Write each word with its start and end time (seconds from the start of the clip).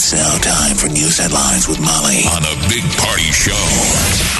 It's 0.00 0.12
now 0.12 0.38
time 0.38 0.76
for 0.76 0.86
news 0.86 1.18
headlines 1.18 1.66
with 1.66 1.80
Molly 1.80 2.22
on 2.30 2.44
a 2.44 2.68
big 2.68 2.84
party 2.98 3.32
show 3.32 3.50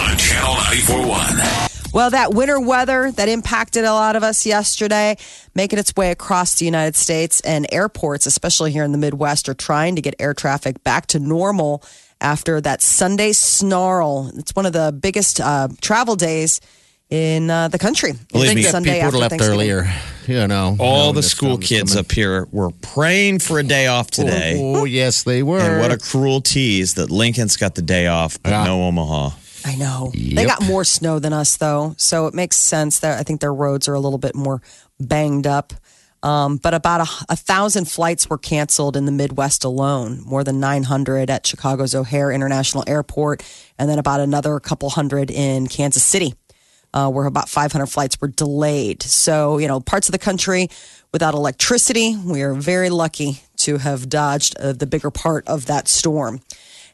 on 0.00 0.16
Channel 0.16 0.54
941. 0.54 1.90
Well, 1.92 2.10
that 2.10 2.32
winter 2.32 2.60
weather 2.60 3.10
that 3.10 3.28
impacted 3.28 3.82
a 3.82 3.92
lot 3.92 4.14
of 4.14 4.22
us 4.22 4.46
yesterday, 4.46 5.16
making 5.56 5.80
its 5.80 5.96
way 5.96 6.12
across 6.12 6.54
the 6.54 6.64
United 6.64 6.94
States 6.94 7.40
and 7.40 7.66
airports, 7.72 8.24
especially 8.24 8.70
here 8.70 8.84
in 8.84 8.92
the 8.92 8.98
Midwest, 8.98 9.48
are 9.48 9.54
trying 9.54 9.96
to 9.96 10.00
get 10.00 10.14
air 10.20 10.32
traffic 10.32 10.84
back 10.84 11.06
to 11.08 11.18
normal 11.18 11.82
after 12.20 12.60
that 12.60 12.80
Sunday 12.80 13.32
snarl. 13.32 14.30
It's 14.36 14.54
one 14.54 14.64
of 14.64 14.72
the 14.72 14.96
biggest 14.96 15.40
uh, 15.40 15.66
travel 15.80 16.14
days 16.14 16.60
in 17.10 17.50
uh, 17.50 17.68
the 17.68 17.78
country. 17.78 18.12
Believe 18.32 18.54
me, 18.54 18.62
Sunday 18.62 19.00
people 19.02 19.22
after 19.22 19.36
left 19.36 19.42
earlier. 19.48 19.90
You 20.26 20.46
know, 20.46 20.76
All 20.78 21.04
knowing 21.04 21.14
the 21.14 21.22
school 21.22 21.56
kids 21.56 21.92
coming. 21.92 22.04
up 22.04 22.12
here 22.12 22.46
were 22.52 22.70
praying 22.82 23.38
for 23.38 23.58
a 23.58 23.62
day 23.62 23.86
off 23.86 24.10
today. 24.10 24.56
Oh, 24.60 24.84
yes, 24.84 25.22
they 25.22 25.42
were. 25.42 25.58
And 25.58 25.80
what 25.80 25.90
a 25.90 25.96
cruel 25.96 26.42
tease 26.42 26.94
that 26.94 27.10
Lincoln's 27.10 27.56
got 27.56 27.74
the 27.74 27.82
day 27.82 28.08
off, 28.08 28.38
but 28.42 28.50
Yeah. 28.50 28.64
no 28.64 28.82
Omaha. 28.84 29.30
I 29.64 29.74
know. 29.76 30.12
They 30.14 30.44
got 30.44 30.62
more 30.62 30.84
snow 30.84 31.18
than 31.18 31.32
us, 31.32 31.56
though. 31.56 31.94
So 31.96 32.26
it 32.26 32.34
makes 32.34 32.56
sense 32.56 32.98
that 33.00 33.18
I 33.18 33.22
think 33.22 33.40
their 33.40 33.54
roads 33.54 33.88
are 33.88 33.94
a 33.94 34.00
little 34.00 34.18
bit 34.18 34.34
more 34.34 34.60
banged 35.00 35.46
up. 35.46 35.72
Um, 36.22 36.56
but 36.58 36.74
about 36.74 37.00
a, 37.08 37.32
a 37.32 37.36
thousand 37.36 37.86
flights 37.88 38.28
were 38.28 38.38
canceled 38.38 38.96
in 38.96 39.06
the 39.06 39.12
Midwest 39.12 39.64
alone, 39.64 40.20
more 40.26 40.42
than 40.44 40.58
900 40.60 41.30
at 41.30 41.46
Chicago's 41.46 41.94
O'Hare 41.94 42.32
International 42.32 42.82
Airport, 42.86 43.42
and 43.78 43.88
then 43.88 43.98
about 43.98 44.20
another 44.20 44.58
couple 44.60 44.90
hundred 44.90 45.30
in 45.30 45.68
Kansas 45.68 46.02
City, 46.02 46.34
uh, 46.94 47.10
where 47.10 47.26
about 47.26 47.48
500 47.48 47.86
flights 47.86 48.20
were 48.20 48.28
delayed. 48.28 49.02
So, 49.02 49.58
you 49.58 49.68
know, 49.68 49.80
parts 49.80 50.08
of 50.08 50.12
the 50.12 50.18
country 50.18 50.68
without 51.12 51.34
electricity, 51.34 52.16
we 52.16 52.42
are 52.42 52.54
very 52.54 52.90
lucky 52.90 53.42
to 53.58 53.78
have 53.78 54.08
dodged 54.08 54.56
uh, 54.58 54.72
the 54.72 54.86
bigger 54.86 55.10
part 55.10 55.46
of 55.48 55.66
that 55.66 55.88
storm. 55.88 56.40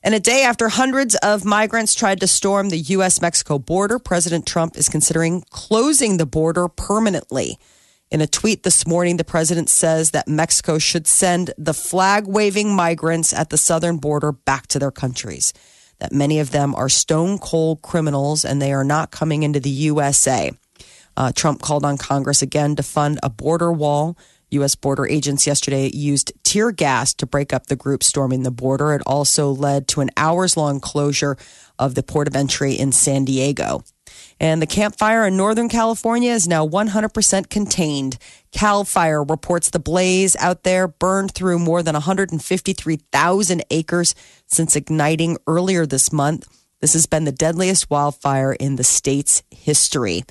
And 0.03 0.15
a 0.15 0.21
day 0.21 0.43
after 0.43 0.69
hundreds 0.69 1.15
of 1.17 1.47
migrants 1.47 1.95
tried 1.95 2.21
to 2.21 2.27
storm 2.27 2.69
the 2.69 2.77
U.S. 2.77 3.23
Mexico 3.23 3.59
border, 3.59 3.99
President 3.99 4.47
Trump 4.47 4.77
is 4.77 4.89
considering 4.89 5.43
closing 5.49 6.19
the 6.19 6.27
border 6.27 6.69
permanently. 6.69 7.59
In 8.11 8.21
a 8.21 8.27
tweet 8.27 8.63
this 8.63 8.87
morning, 8.87 9.17
the 9.17 9.25
president 9.25 9.71
says 9.71 10.11
that 10.11 10.29
Mexico 10.29 10.79
should 10.79 11.07
send 11.07 11.53
the 11.57 11.73
flag 11.73 12.27
waving 12.27 12.75
migrants 12.75 13.33
at 13.33 13.49
the 13.49 13.57
southern 13.57 13.97
border 13.97 14.31
back 14.31 14.67
to 14.69 14.79
their 14.79 14.91
countries, 14.91 15.55
that 15.99 16.13
many 16.13 16.41
of 16.41 16.51
them 16.51 16.75
are 16.75 16.89
stone 16.89 17.39
cold 17.39 17.83
criminals 17.83 18.45
and 18.45 18.61
they 18.61 18.73
are 18.73 18.85
not 18.85 19.11
coming 19.11 19.43
into 19.43 19.61
the 19.61 19.71
USA. 19.71 20.53
Uh, 21.17 21.33
Trump 21.33 21.63
called 21.63 21.85
on 21.85 21.97
Congress 21.97 22.43
again 22.43 22.77
to 22.77 22.83
fund 22.83 23.19
a 23.23 23.31
border 23.31 23.73
wall. 23.73 24.17
U.S. 24.51 24.75
border 24.75 25.07
agents 25.07 25.47
yesterday 25.47 25.91
used 25.93 26.33
tear 26.45 26.71
gas 26.71 27.13
to 27.15 27.27
break 27.27 27.53
up 27.53 27.67
the 27.67 27.77
group 27.77 28.03
storming 28.03 28.43
the 28.43 28.51
border. 28.51 28.93
It 28.93 29.03
also 29.07 29.51
led 29.51 29.89
to 29.89 30.01
an 30.01 30.11
hours 30.17 30.57
long 30.57 30.81
closure 30.81 31.37
of 31.79 31.95
the 31.95 32.03
port 32.03 32.29
of 32.29 32.37
entry 32.37 32.75
in 32.75 32.93
San 32.93 33.25
Diego. 33.25 33.83
And 34.41 34.61
the 34.61 34.67
Camp 34.67 34.97
Fire 34.97 35.27
in 35.27 35.37
Northern 35.37 35.69
California 35.69 36.33
is 36.33 36.49
now 36.49 36.67
100% 36.67 37.49
contained. 37.49 38.19
Cal 38.53 38.85
Fire 38.85 39.23
reports 39.23 39.71
the 39.71 39.79
blaze 39.79 40.37
out 40.37 40.65
there 40.65 40.89
burned 40.89 41.33
through 41.33 41.59
more 41.59 41.83
than 41.83 41.95
153,000 41.95 43.63
acres 43.71 44.15
since 44.47 44.77
igniting 44.77 45.39
earlier 45.47 45.87
this 45.87 46.13
month. 46.13 46.47
This 46.81 46.93
has 46.93 47.07
been 47.07 47.25
the 47.25 47.33
deadliest 47.33 47.89
wildfire 47.91 48.53
in 48.53 48.77
the 48.77 48.85
state's 48.85 49.43
history. 49.51 50.25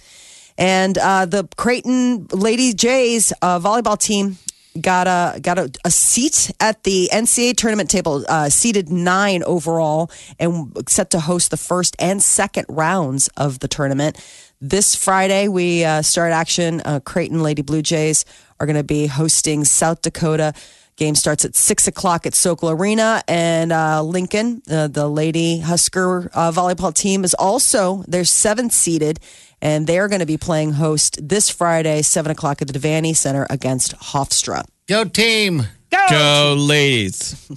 And 0.57 0.97
uh, 0.97 1.25
the 1.25 1.47
Creighton 1.57 2.27
Lady 2.31 2.73
Jays 2.73 3.33
uh, 3.41 3.59
volleyball 3.59 3.97
team 3.97 4.37
got 4.79 5.07
a 5.07 5.39
got 5.39 5.59
a, 5.59 5.71
a 5.85 5.91
seat 5.91 6.51
at 6.59 6.83
the 6.83 7.09
NCAA 7.11 7.55
tournament 7.55 7.89
table, 7.89 8.25
uh, 8.27 8.49
seated 8.49 8.89
nine 8.89 9.43
overall, 9.43 10.11
and 10.39 10.73
set 10.87 11.09
to 11.11 11.19
host 11.19 11.51
the 11.51 11.57
first 11.57 11.95
and 11.99 12.21
second 12.21 12.65
rounds 12.69 13.27
of 13.37 13.59
the 13.59 13.67
tournament. 13.67 14.17
This 14.61 14.95
Friday, 14.95 15.47
we 15.47 15.83
uh, 15.83 16.01
start 16.01 16.31
action. 16.31 16.81
Uh, 16.85 16.99
Creighton 17.01 17.43
Lady 17.43 17.61
Blue 17.61 17.81
Jays 17.81 18.25
are 18.59 18.65
going 18.65 18.77
to 18.77 18.83
be 18.83 19.07
hosting 19.07 19.65
South 19.65 20.01
Dakota. 20.01 20.53
Game 20.95 21.15
starts 21.15 21.43
at 21.43 21.55
six 21.55 21.87
o'clock 21.87 22.27
at 22.27 22.35
Sokol 22.35 22.69
Arena, 22.69 23.23
and 23.27 23.73
uh, 23.73 24.03
Lincoln, 24.03 24.61
uh, 24.69 24.87
the 24.87 25.07
Lady 25.07 25.59
Husker 25.59 26.29
uh, 26.33 26.51
volleyball 26.51 26.93
team, 26.93 27.23
is 27.23 27.33
also 27.33 28.03
they're 28.07 28.23
seventh 28.23 28.73
seeded, 28.73 29.19
and 29.63 29.87
they 29.87 29.97
are 29.97 30.09
going 30.09 30.19
to 30.19 30.25
be 30.25 30.37
playing 30.37 30.73
host 30.73 31.17
this 31.25 31.49
Friday, 31.49 32.01
seven 32.01 32.31
o'clock 32.31 32.61
at 32.61 32.67
the 32.67 32.77
Devaney 32.77 33.15
Center 33.15 33.47
against 33.49 33.95
Hofstra. 33.95 34.65
Go 34.87 35.05
team. 35.05 35.63
Go, 36.09 36.55
ladies. 36.57 37.47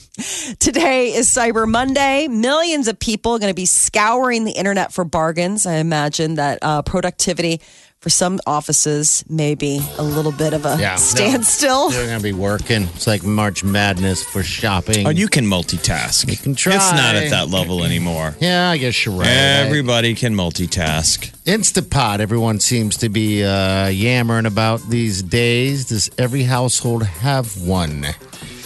Today 0.61 1.15
is 1.15 1.27
Cyber 1.27 1.67
Monday. 1.67 2.28
Millions 2.28 2.87
of 2.87 2.99
people 2.99 3.33
are 3.33 3.39
going 3.39 3.50
to 3.50 3.56
be 3.56 3.67
scouring 3.67 4.44
the 4.44 4.53
internet 4.53 4.93
for 4.93 5.05
bargains. 5.05 5.67
I 5.67 5.77
imagine 5.77 6.34
that 6.34 6.59
uh, 6.62 6.83
productivity 6.83 7.61
for 8.01 8.11
some 8.11 8.39
offices 8.47 9.25
maybe 9.29 9.81
a 9.99 10.03
little 10.03 10.31
bit 10.33 10.53
of 10.53 10.65
a 10.67 10.77
Yeah. 10.79 10.97
standstill. 10.97 11.91
They're 11.91 12.07
going 12.07 12.19
to 12.19 12.23
be 12.23 12.33
working. 12.33 12.84
It's 12.95 13.07
like 13.07 13.25
March 13.25 13.65
Madness 13.65 14.23
for 14.23 14.43
shopping. 14.43 15.07
Oh, 15.07 15.11
you 15.11 15.29
can 15.29 15.45
multitask. 15.47 16.31
You 16.31 16.37
can 16.37 16.55
try. 16.55 16.75
It's 16.77 16.93
not 16.93 17.15
at 17.17 17.31
that 17.31 17.49
level 17.51 17.83
anymore. 17.85 18.37
yeah, 18.41 18.71
I 18.71 18.77
guess 18.79 19.05
you're 19.05 19.15
right. 19.15 19.27
Everybody 19.29 20.15
can 20.15 20.35
multitask. 20.35 21.33
Instapot, 21.47 22.21
everyone 22.21 22.61
seems 22.61 22.97
to 22.99 23.09
be 23.09 23.43
uh, 23.45 23.89
yammering 23.89 24.47
about 24.47 24.83
these 24.89 25.23
days. 25.23 25.87
Does 25.87 26.11
every 26.19 26.43
household 26.45 27.03
have 27.05 27.56
one? 27.61 28.06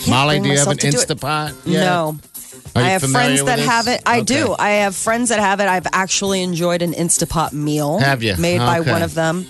Molly, 0.09 0.35
bring 0.41 0.43
do 0.45 0.49
you 0.51 0.59
have 0.59 0.69
an 0.69 0.77
myself 0.77 0.77
to 0.79 0.91
do 0.91 0.99
it. 1.15 1.19
Instapot? 1.19 1.55
yet? 1.67 1.85
No. 1.85 2.19
I 2.75 2.91
have 2.91 3.03
friends 3.03 3.43
that 3.45 3.59
have 3.59 3.89
it. 3.89 4.03
I 4.07 4.19
Okay. 4.21 4.25
do. 4.25 4.55
I 4.59 4.71
have 4.83 4.95
friends 4.95 5.29
that 5.31 5.39
have 5.41 5.61
it. 5.61 5.67
I've 5.69 5.87
actually 5.93 6.43
enjoyed 6.43 6.83
an 6.83 6.93
Instapot 6.93 7.53
meal. 7.53 7.99
Have 7.99 8.23
you? 8.23 8.37
Made 8.37 8.59
by 8.59 8.81
Okay. 8.81 8.91
one 8.93 9.03
of 9.03 9.15
them. 9.15 9.47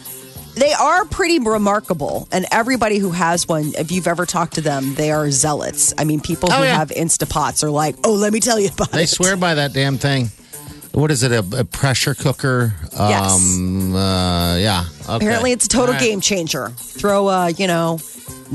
They 0.56 0.72
are 0.72 1.04
pretty 1.04 1.38
remarkable. 1.38 2.26
And 2.32 2.44
everybody 2.50 2.98
who 2.98 3.10
has 3.10 3.46
one, 3.46 3.72
if 3.78 3.92
you've 3.92 4.08
ever 4.08 4.26
talked 4.26 4.54
to 4.54 4.60
them, 4.60 4.94
they 4.96 5.10
are 5.12 5.30
zealots. 5.30 5.94
I 5.96 6.04
mean, 6.04 6.20
people 6.20 6.50
Oh, 6.52 6.56
who 6.58 6.64
yeah. 6.64 6.76
have 6.76 6.88
Instapots 6.90 7.62
are 7.62 7.70
like, 7.70 7.96
oh, 8.04 8.12
let 8.12 8.32
me 8.32 8.40
tell 8.40 8.58
you 8.58 8.68
about 8.72 8.88
it. 8.88 8.92
They 8.92 9.02
it. 9.04 9.08
swear 9.08 9.36
by 9.36 9.54
that 9.54 9.72
damn 9.72 9.96
thing. 9.98 10.30
What 10.92 11.12
is 11.12 11.22
it? 11.22 11.30
A, 11.30 11.44
a 11.60 11.64
pressure 11.64 12.14
cooker? 12.14 12.74
Yes. 12.92 13.32
Um, 13.56 13.94
uh, 13.94 14.56
yeah. 14.56 14.84
Okay. 15.04 15.14
Apparently, 15.16 15.52
it's 15.52 15.66
a 15.66 15.68
total 15.68 15.94
All 15.94 16.00
right. 16.00 16.00
game 16.00 16.20
changer. 16.20 16.70
Throw 16.76 17.28
a, 17.28 17.50
you 17.50 17.68
know, 17.68 17.98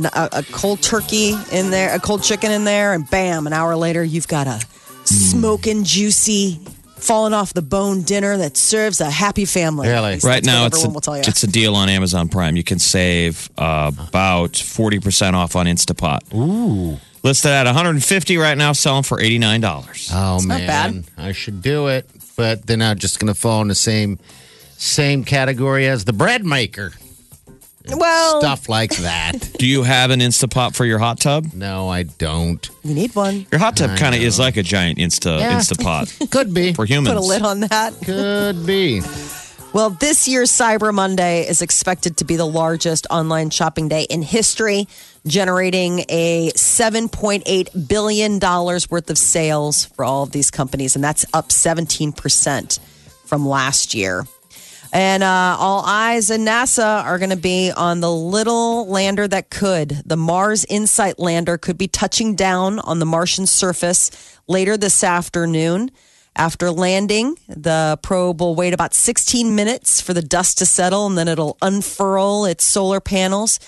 a, 0.03 0.29
a 0.31 0.43
cold 0.51 0.81
turkey 0.81 1.35
in 1.51 1.69
there, 1.69 1.95
a 1.95 1.99
cold 1.99 2.23
chicken 2.23 2.51
in 2.51 2.63
there, 2.65 2.93
and 2.93 3.09
bam, 3.09 3.47
an 3.47 3.53
hour 3.53 3.75
later, 3.75 4.03
you've 4.03 4.27
got 4.27 4.47
a 4.47 4.59
smoking, 5.05 5.83
juicy, 5.83 6.59
falling 6.95 7.33
off 7.33 7.53
the 7.53 7.61
bone 7.61 8.01
dinner 8.01 8.37
that 8.37 8.57
serves 8.57 9.01
a 9.01 9.09
happy 9.09 9.45
family. 9.45 9.87
Really? 9.87 10.17
Right 10.23 10.43
now, 10.43 10.65
it's 10.65 10.83
a, 10.83 10.89
will 10.89 11.01
tell 11.01 11.15
you. 11.15 11.23
it's 11.25 11.43
a 11.43 11.47
deal 11.47 11.75
on 11.75 11.89
Amazon 11.89 12.29
Prime. 12.29 12.55
You 12.55 12.63
can 12.63 12.79
save 12.79 13.49
uh, 13.57 13.91
about 14.07 14.53
40% 14.53 15.33
off 15.33 15.55
on 15.55 15.65
Instapot. 15.65 16.33
Ooh. 16.33 16.99
Listed 17.23 17.51
at 17.51 17.65
150 17.65 18.37
right 18.37 18.57
now, 18.57 18.71
selling 18.71 19.03
for 19.03 19.17
$89. 19.17 20.11
Oh 20.13 20.37
not 20.37 20.47
man, 20.47 20.67
bad. 20.67 21.03
I 21.17 21.31
should 21.31 21.61
do 21.61 21.87
it, 21.87 22.07
but 22.37 22.67
they're 22.67 22.77
not 22.77 22.97
just 22.97 23.19
going 23.19 23.33
to 23.33 23.39
fall 23.39 23.61
in 23.61 23.67
the 23.67 23.75
same 23.75 24.19
same 24.77 25.23
category 25.23 25.87
as 25.87 26.05
the 26.05 26.13
bread 26.13 26.45
maker. 26.45 26.93
Well, 27.89 28.39
Stuff 28.41 28.69
like 28.69 28.95
that. 28.97 29.33
Do 29.59 29.67
you 29.67 29.83
have 29.83 30.11
an 30.11 30.19
Instapot 30.19 30.75
for 30.75 30.85
your 30.85 30.99
hot 30.99 31.19
tub? 31.19 31.47
no, 31.53 31.87
I 31.89 32.03
don't. 32.03 32.67
you 32.83 32.93
need 32.93 33.15
one. 33.15 33.45
Your 33.51 33.59
hot 33.59 33.77
tub 33.77 33.97
kind 33.97 34.15
of 34.15 34.21
is 34.21 34.39
like 34.39 34.57
a 34.57 34.63
giant 34.63 34.97
Insta 34.99 35.39
Yeah. 35.39 35.59
Instapot 35.59 36.29
Could 36.31 36.53
be. 36.53 36.73
for 36.73 36.85
humans. 36.85 37.15
Put 37.15 37.17
a 37.23 37.25
lid 37.27 37.41
on 37.41 37.59
that. 37.61 37.93
Could 38.03 38.65
be. 38.65 39.01
Well, 39.73 39.89
this 39.89 40.25
year's 40.25 40.51
Cyber 40.51 40.93
Monday 40.93 41.45
is 41.45 41.61
expected 41.61 42.15
to 42.17 42.23
be 42.25 42.37
the 42.37 42.45
largest 42.47 43.07
online 43.09 43.49
shopping 43.49 43.89
day 43.89 44.03
in 44.03 44.21
history, 44.21 44.87
generating 45.27 46.05
a 46.07 46.51
$7.8 46.55 47.87
billion 47.89 48.39
worth 48.39 49.09
of 49.09 49.17
sales 49.17 49.85
for 49.85 50.05
all 50.05 50.23
of 50.23 50.31
these 50.31 50.49
companies. 50.49 50.95
And 50.95 51.03
that's 51.03 51.25
up 51.33 51.49
17% 51.49 52.79
from 53.25 53.45
last 53.45 53.93
year. 53.93 54.25
And 54.95 55.23
uh, 55.23 55.57
all 55.59 55.83
eyes 55.85 56.29
in 56.29 56.45
NASA 56.45 57.03
are 57.03 57.19
going 57.19 57.31
to 57.31 57.35
be 57.35 57.69
on 57.69 57.99
the 57.99 58.09
little 58.09 58.87
lander 58.87 59.27
that 59.27 59.49
could. 59.49 59.89
The 60.05 60.15
Mars 60.15 60.63
InSight 60.63 61.19
lander 61.19 61.57
could 61.57 61.77
be 61.77 61.89
touching 61.89 62.33
down 62.33 62.79
on 62.79 62.99
the 62.99 63.05
Martian 63.05 63.45
surface 63.45 64.09
later 64.47 64.77
this 64.77 65.03
afternoon. 65.03 65.91
After 66.33 66.71
landing, 66.71 67.37
the 67.49 67.99
probe 68.03 68.39
will 68.39 68.55
wait 68.55 68.73
about 68.73 68.93
16 68.93 69.53
minutes 69.53 69.99
for 69.99 70.13
the 70.13 70.21
dust 70.21 70.59
to 70.59 70.65
settle, 70.65 71.07
and 71.07 71.17
then 71.17 71.27
it'll 71.27 71.57
unfurl 71.61 72.45
its 72.45 72.63
solar 72.63 73.01
panels 73.01 73.59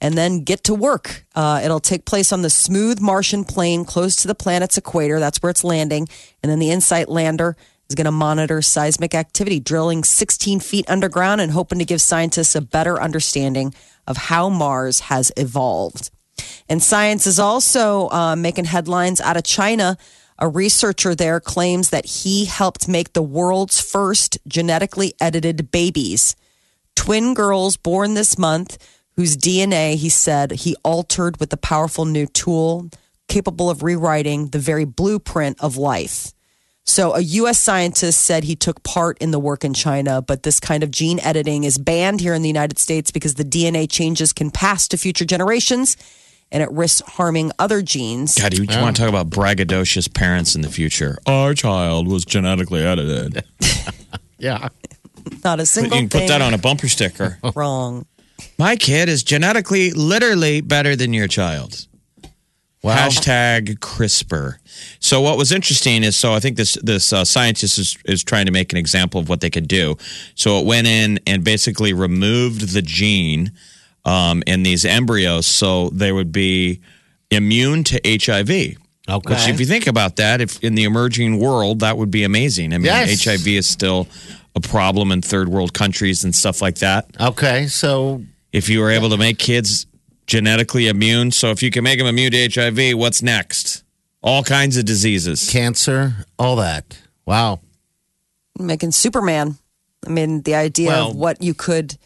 and 0.00 0.16
then 0.16 0.44
get 0.44 0.62
to 0.64 0.74
work. 0.74 1.24
Uh, 1.34 1.62
it'll 1.64 1.80
take 1.80 2.04
place 2.04 2.30
on 2.30 2.42
the 2.42 2.50
smooth 2.50 3.00
Martian 3.00 3.44
plain 3.44 3.84
close 3.84 4.14
to 4.14 4.28
the 4.28 4.36
planet's 4.36 4.78
equator. 4.78 5.18
That's 5.18 5.42
where 5.42 5.50
it's 5.50 5.64
landing. 5.64 6.06
And 6.44 6.52
then 6.52 6.60
the 6.60 6.70
InSight 6.70 7.08
lander 7.08 7.56
is 7.88 7.94
going 7.94 8.06
to 8.06 8.12
monitor 8.12 8.62
seismic 8.62 9.14
activity, 9.14 9.60
drilling 9.60 10.04
16 10.04 10.60
feet 10.60 10.88
underground 10.88 11.40
and 11.40 11.52
hoping 11.52 11.78
to 11.78 11.84
give 11.84 12.00
scientists 12.00 12.54
a 12.54 12.60
better 12.60 13.00
understanding 13.00 13.74
of 14.06 14.16
how 14.16 14.48
Mars 14.48 15.00
has 15.00 15.32
evolved. 15.36 16.10
And 16.68 16.82
science 16.82 17.26
is 17.26 17.38
also 17.38 18.08
uh, 18.10 18.36
making 18.36 18.66
headlines 18.66 19.20
out 19.20 19.36
of 19.36 19.44
China. 19.44 19.96
A 20.38 20.48
researcher 20.48 21.14
there 21.14 21.40
claims 21.40 21.90
that 21.90 22.04
he 22.04 22.44
helped 22.44 22.88
make 22.88 23.12
the 23.12 23.22
world's 23.22 23.80
first 23.80 24.38
genetically 24.46 25.14
edited 25.20 25.70
babies. 25.70 26.36
Twin 26.94 27.34
girls 27.34 27.76
born 27.76 28.14
this 28.14 28.36
month 28.36 28.78
whose 29.16 29.36
DNA, 29.36 29.94
he 29.94 30.10
said, 30.10 30.50
he 30.52 30.76
altered 30.84 31.40
with 31.40 31.52
a 31.52 31.56
powerful 31.56 32.04
new 32.04 32.26
tool 32.26 32.90
capable 33.28 33.70
of 33.70 33.82
rewriting 33.82 34.48
the 34.48 34.58
very 34.58 34.84
blueprint 34.84 35.58
of 35.60 35.76
life. 35.76 36.32
So, 36.88 37.14
a 37.14 37.20
U.S. 37.20 37.58
scientist 37.58 38.20
said 38.20 38.44
he 38.44 38.54
took 38.54 38.82
part 38.84 39.18
in 39.18 39.32
the 39.32 39.40
work 39.40 39.64
in 39.64 39.74
China, 39.74 40.22
but 40.22 40.44
this 40.44 40.60
kind 40.60 40.82
of 40.84 40.90
gene 40.90 41.18
editing 41.20 41.64
is 41.64 41.78
banned 41.78 42.20
here 42.20 42.32
in 42.32 42.42
the 42.42 42.48
United 42.48 42.78
States 42.78 43.10
because 43.10 43.34
the 43.34 43.44
DNA 43.44 43.90
changes 43.90 44.32
can 44.32 44.52
pass 44.52 44.86
to 44.88 44.96
future 44.96 45.24
generations 45.24 45.96
and 46.52 46.62
it 46.62 46.70
risks 46.70 47.02
harming 47.08 47.50
other 47.58 47.82
genes. 47.82 48.36
God, 48.36 48.54
you 48.56 48.64
want 48.80 48.96
to 48.96 49.02
talk 49.02 49.08
about 49.08 49.30
braggadocious 49.30 50.12
parents 50.12 50.54
in 50.54 50.60
the 50.60 50.68
future? 50.68 51.18
Our 51.26 51.54
child 51.54 52.06
was 52.06 52.24
genetically 52.24 52.82
edited. 52.82 53.44
Yeah. 54.38 54.68
Not 55.44 55.60
a 55.60 55.66
single 55.66 55.96
you 55.96 56.02
can 56.02 56.08
put 56.10 56.18
thing 56.18 56.28
that 56.28 56.42
on 56.42 56.54
a 56.54 56.58
bumper 56.58 56.88
sticker. 56.88 57.38
wrong. 57.54 58.06
My 58.58 58.76
kid 58.76 59.08
is 59.08 59.22
genetically, 59.22 59.92
literally 59.92 60.60
better 60.60 60.94
than 60.94 61.12
your 61.12 61.26
child. 61.26 61.86
Wow. 62.86 63.08
Hashtag 63.08 63.80
CRISPR. 63.80 64.58
So 65.00 65.20
what 65.20 65.36
was 65.36 65.50
interesting 65.50 66.04
is, 66.04 66.14
so 66.14 66.32
I 66.32 66.38
think 66.38 66.56
this 66.56 66.74
this 66.84 67.12
uh, 67.12 67.24
scientist 67.24 67.80
is 67.80 67.98
is 68.04 68.22
trying 68.22 68.46
to 68.46 68.52
make 68.52 68.72
an 68.72 68.78
example 68.78 69.20
of 69.20 69.28
what 69.28 69.40
they 69.40 69.50
could 69.50 69.66
do. 69.66 69.96
So 70.36 70.60
it 70.60 70.66
went 70.66 70.86
in 70.86 71.18
and 71.26 71.42
basically 71.42 71.92
removed 71.92 72.72
the 72.74 72.82
gene 72.82 73.50
um, 74.04 74.44
in 74.46 74.62
these 74.62 74.84
embryos, 74.84 75.48
so 75.48 75.88
they 75.88 76.12
would 76.12 76.30
be 76.30 76.80
immune 77.32 77.82
to 77.84 78.00
HIV. 78.04 78.50
Okay. 78.50 78.76
Which, 79.08 79.48
if 79.48 79.58
you 79.58 79.66
think 79.66 79.88
about 79.88 80.14
that, 80.16 80.40
if 80.40 80.62
in 80.62 80.76
the 80.76 80.84
emerging 80.84 81.40
world, 81.40 81.80
that 81.80 81.98
would 81.98 82.12
be 82.12 82.22
amazing. 82.22 82.72
I 82.72 82.78
mean, 82.78 82.86
Yes. 82.86 83.24
HIV 83.24 83.48
is 83.48 83.68
still 83.68 84.06
a 84.54 84.60
problem 84.60 85.10
in 85.10 85.22
third 85.22 85.48
world 85.48 85.74
countries 85.74 86.22
and 86.22 86.34
stuff 86.34 86.62
like 86.62 86.76
that 86.76 87.06
Okay. 87.20 87.66
So 87.66 88.22
if 88.52 88.68
you 88.68 88.80
were 88.80 88.90
able 88.90 89.10
to 89.10 89.16
make 89.16 89.38
kids 89.38 89.85
genetically 90.26 90.88
immune. 90.88 91.30
So 91.30 91.50
if 91.50 91.62
you 91.62 91.70
can 91.70 91.84
make 91.84 91.98
them 91.98 92.06
immune 92.06 92.32
to 92.32 92.48
HIV, 92.48 92.96
what's 92.98 93.22
next? 93.22 93.82
All 94.22 94.42
kinds 94.42 94.76
of 94.76 94.84
diseases. 94.84 95.48
cancer, 95.50 96.26
all 96.38 96.56
that. 96.56 96.98
Wow. 97.26 97.60
Making 98.58 98.90
Superman. 98.92 99.56
I 100.06 100.10
mean, 100.10 100.42
the 100.42 100.54
idea 100.54 100.88
Well- 100.88 101.10
of 101.10 101.16
what 101.16 101.42
you 101.42 101.54
could 101.54 101.96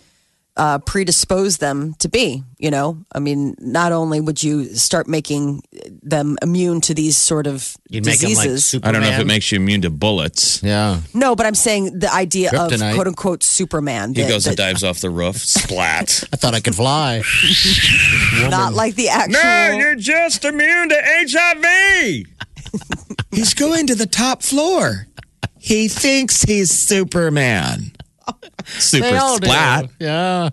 uh, 0.60 0.78
predispose 0.78 1.56
them 1.56 1.94
to 2.00 2.06
be, 2.08 2.44
you 2.58 2.70
know? 2.70 2.98
I 3.14 3.18
mean, 3.18 3.54
not 3.60 3.92
only 3.92 4.20
would 4.20 4.42
you 4.42 4.64
start 4.76 5.08
making 5.08 5.62
them 6.02 6.36
immune 6.42 6.82
to 6.82 6.92
these 6.92 7.16
sort 7.16 7.46
of 7.46 7.74
You'd 7.88 8.04
make 8.04 8.20
like 8.20 8.28
diseases. 8.28 8.78
I 8.82 8.92
don't 8.92 9.00
know 9.00 9.08
if 9.08 9.20
it 9.20 9.26
makes 9.26 9.50
you 9.50 9.56
immune 9.56 9.80
to 9.82 9.90
bullets. 9.90 10.62
Yeah. 10.62 11.00
no, 11.14 11.34
but 11.34 11.46
I'm 11.46 11.54
saying 11.54 11.98
the 12.00 12.12
idea 12.12 12.50
Kryptonite. 12.50 12.90
of 12.90 12.94
quote 12.94 13.06
unquote 13.06 13.42
Superman. 13.42 14.12
He 14.14 14.20
that- 14.20 14.28
goes 14.28 14.46
and 14.46 14.54
that- 14.54 14.62
dives 14.62 14.84
off 14.84 15.00
the 15.00 15.08
roof. 15.08 15.36
Splat. 15.38 16.24
I 16.32 16.36
thought 16.36 16.54
I 16.54 16.60
could 16.60 16.74
fly. 16.74 17.22
Not 18.50 18.74
like 18.74 18.96
the 18.96 19.08
actual. 19.08 19.42
No, 19.42 19.78
you're 19.78 19.94
just 19.96 20.44
immune 20.44 20.90
to 20.90 21.00
HIV. 21.02 22.26
he's 23.32 23.54
going 23.54 23.86
to 23.86 23.94
the 23.94 24.06
top 24.06 24.42
floor. 24.42 25.06
He 25.58 25.88
thinks 25.88 26.42
he's 26.42 26.70
Superman. 26.70 27.92
Super 28.78 29.16
all 29.16 29.38
do. 29.38 29.46
splat. 29.46 29.90
Yeah. 29.98 30.50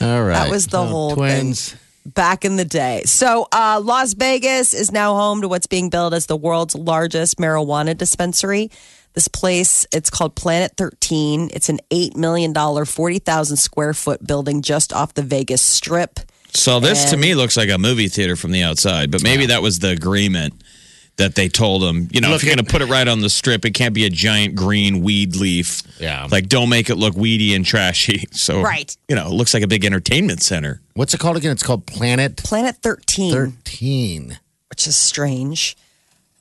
All 0.00 0.22
right. 0.22 0.32
That 0.34 0.50
was 0.50 0.66
the 0.68 0.78
Oh, 0.80 0.86
whole 0.86 1.14
twins. 1.16 1.70
thing 1.70 1.80
back 2.14 2.44
in 2.44 2.56
the 2.56 2.64
day. 2.64 3.02
So, 3.06 3.48
uh, 3.52 3.80
Las 3.82 4.12
Vegas 4.14 4.74
is 4.74 4.92
now 4.92 5.14
home 5.14 5.40
to 5.42 5.48
what's 5.48 5.66
being 5.66 5.90
billed 5.90 6.14
as 6.14 6.26
the 6.26 6.36
world's 6.36 6.74
largest 6.74 7.38
marijuana 7.38 7.96
dispensary. 7.96 8.70
This 9.14 9.28
place, 9.28 9.86
it's 9.92 10.10
called 10.10 10.36
Planet 10.36 10.72
13. 10.76 11.50
It's 11.54 11.68
an 11.70 11.80
$8 11.90 12.16
million, 12.16 12.54
40,000 12.54 13.56
square 13.56 13.94
foot 13.94 14.24
building 14.26 14.60
just 14.62 14.92
off 14.92 15.14
the 15.14 15.22
Vegas 15.22 15.62
Strip. 15.62 16.20
So 16.52 16.80
this 16.80 17.10
to 17.10 17.16
me 17.16 17.34
looks 17.34 17.56
like 17.56 17.70
a 17.70 17.78
movie 17.78 18.08
theater 18.08 18.36
from 18.36 18.50
the 18.52 18.62
outside, 18.62 19.10
but 19.10 19.22
maybe 19.22 19.46
that 19.46 19.62
was 19.62 19.78
the 19.80 19.88
agreement 19.90 20.54
that 21.16 21.34
they 21.34 21.48
told 21.48 21.82
him. 21.82 22.08
You 22.12 22.20
know, 22.20 22.28
Look 22.28 22.42
if 22.42 22.44
you're 22.44 22.54
going 22.54 22.64
to 22.66 22.70
put 22.70 22.82
it 22.82 22.86
right 22.86 23.08
on 23.08 23.20
the 23.20 23.30
strip, 23.30 23.64
it 23.64 23.70
can't 23.72 23.94
be 23.94 24.04
a 24.04 24.10
giant 24.10 24.54
green 24.54 25.00
weed 25.02 25.34
leaf. 25.36 25.82
Yeah. 25.98 26.28
like 26.30 26.48
don't 26.48 26.68
make 26.68 26.90
it 26.90 26.96
look 26.96 27.14
weedy 27.16 27.54
and 27.54 27.64
trashy. 27.64 28.26
So 28.32 28.60
Right. 28.60 28.94
you 29.08 29.16
know, 29.16 29.26
it 29.26 29.32
looks 29.32 29.54
like 29.54 29.62
a 29.62 29.66
big 29.66 29.84
entertainment 29.84 30.42
center. 30.42 30.80
What's 30.94 31.14
it 31.14 31.20
called 31.20 31.36
again? 31.38 31.52
It's 31.52 31.62
called 31.62 31.86
Planet 31.86 32.36
Planet 32.36 32.76
13. 32.82 33.32
13. 33.32 34.38
which 34.68 34.86
is 34.86 34.94
strange. 34.96 35.76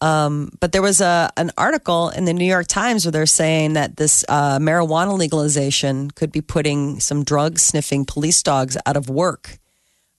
Um, 0.01 0.51
but 0.59 0.73
there 0.73 0.81
was 0.81 0.99
a 0.99 1.31
an 1.37 1.51
article 1.57 2.09
in 2.09 2.25
the 2.25 2.33
New 2.33 2.45
York 2.45 2.67
Times 2.67 3.05
where 3.05 3.13
they're 3.13 3.25
saying 3.25 3.73
that 3.73 3.95
this 3.95 4.25
uh, 4.27 4.59
marijuana 4.59 5.17
legalization 5.17 6.11
could 6.11 6.33
be 6.33 6.41
putting 6.41 6.99
some 6.99 7.23
drug 7.23 7.59
sniffing 7.59 8.03
police 8.05 8.43
dogs 8.43 8.75
out 8.85 8.97
of 8.97 9.09
work. 9.09 9.57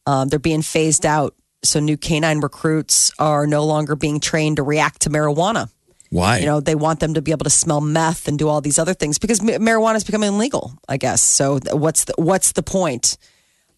Um, 0.07 0.29
they're 0.29 0.39
being 0.39 0.63
phased 0.63 1.05
out, 1.05 1.35
so 1.69 1.81
new 1.81 1.97
canine 1.97 2.41
recruits 2.41 3.13
are 3.19 3.47
no 3.47 3.65
longer 3.65 3.97
being 3.97 4.21
trained 4.21 4.57
to 4.57 4.63
react 4.63 5.03
to 5.03 5.11
marijuana. 5.11 5.71
Why? 6.11 6.39
You 6.39 6.47
know, 6.47 6.61
they 6.61 6.75
want 6.75 7.01
them 7.01 7.15
to 7.15 7.23
be 7.23 7.33
able 7.33 7.45
to 7.45 7.51
smell 7.51 7.81
meth 7.81 8.29
and 8.29 8.39
do 8.39 8.49
all 8.49 8.61
these 8.61 8.79
other 8.79 8.95
things 8.95 9.19
because 9.19 9.43
ma- 9.43 9.53
marijuana 9.53 9.97
is 9.97 10.05
becoming 10.05 10.29
illegal. 10.29 10.73
I 10.89 10.97
guess. 10.97 11.23
So 11.23 11.59
what's 11.73 12.05
the, 12.05 12.15
what's 12.17 12.53
the 12.53 12.63
point? 12.63 13.19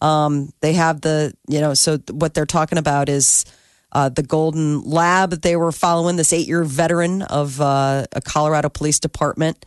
Um, 0.01 0.53
they 0.61 0.73
have 0.73 1.01
the 1.01 1.33
you 1.47 1.59
know. 1.59 1.73
So 1.73 1.97
what 2.11 2.33
they're 2.33 2.45
talking 2.45 2.77
about 2.77 3.09
is 3.09 3.45
uh, 3.91 4.09
the 4.09 4.23
Golden 4.23 4.81
Lab 4.83 5.31
that 5.31 5.41
they 5.41 5.55
were 5.55 5.71
following. 5.71 6.15
This 6.15 6.31
eight 6.31 6.47
year 6.47 6.63
veteran 6.63 7.23
of 7.23 7.59
uh, 7.59 8.05
a 8.11 8.21
Colorado 8.21 8.69
Police 8.69 8.99
Department. 8.99 9.65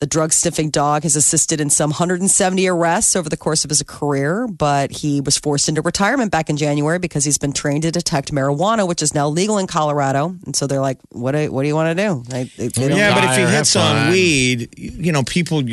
The 0.00 0.06
drug 0.06 0.32
sniffing 0.32 0.70
dog 0.70 1.02
has 1.02 1.16
assisted 1.16 1.60
in 1.60 1.70
some 1.70 1.90
170 1.90 2.68
arrests 2.68 3.16
over 3.16 3.28
the 3.28 3.36
course 3.36 3.64
of 3.64 3.68
his 3.70 3.82
career, 3.82 4.46
but 4.46 4.92
he 4.92 5.20
was 5.20 5.36
forced 5.36 5.68
into 5.68 5.82
retirement 5.82 6.30
back 6.30 6.48
in 6.48 6.56
January 6.56 7.00
because 7.00 7.24
he's 7.24 7.36
been 7.36 7.52
trained 7.52 7.82
to 7.82 7.90
detect 7.90 8.30
marijuana, 8.32 8.86
which 8.86 9.02
is 9.02 9.12
now 9.12 9.28
legal 9.28 9.58
in 9.58 9.66
Colorado. 9.66 10.36
And 10.46 10.54
so 10.54 10.68
they're 10.68 10.80
like, 10.80 10.98
"What? 11.08 11.32
Do, 11.32 11.50
what 11.50 11.62
do 11.62 11.68
you 11.68 11.74
want 11.74 11.98
to 11.98 12.06
do?" 12.06 12.22
They, 12.28 12.44
they, 12.44 12.68
they 12.68 12.96
yeah, 12.96 13.12
but 13.12 13.24
if 13.24 13.36
he 13.48 13.52
hits 13.56 13.74
on 13.74 14.12
weed, 14.12 14.68
you 14.78 15.10
know, 15.10 15.24
people 15.24 15.64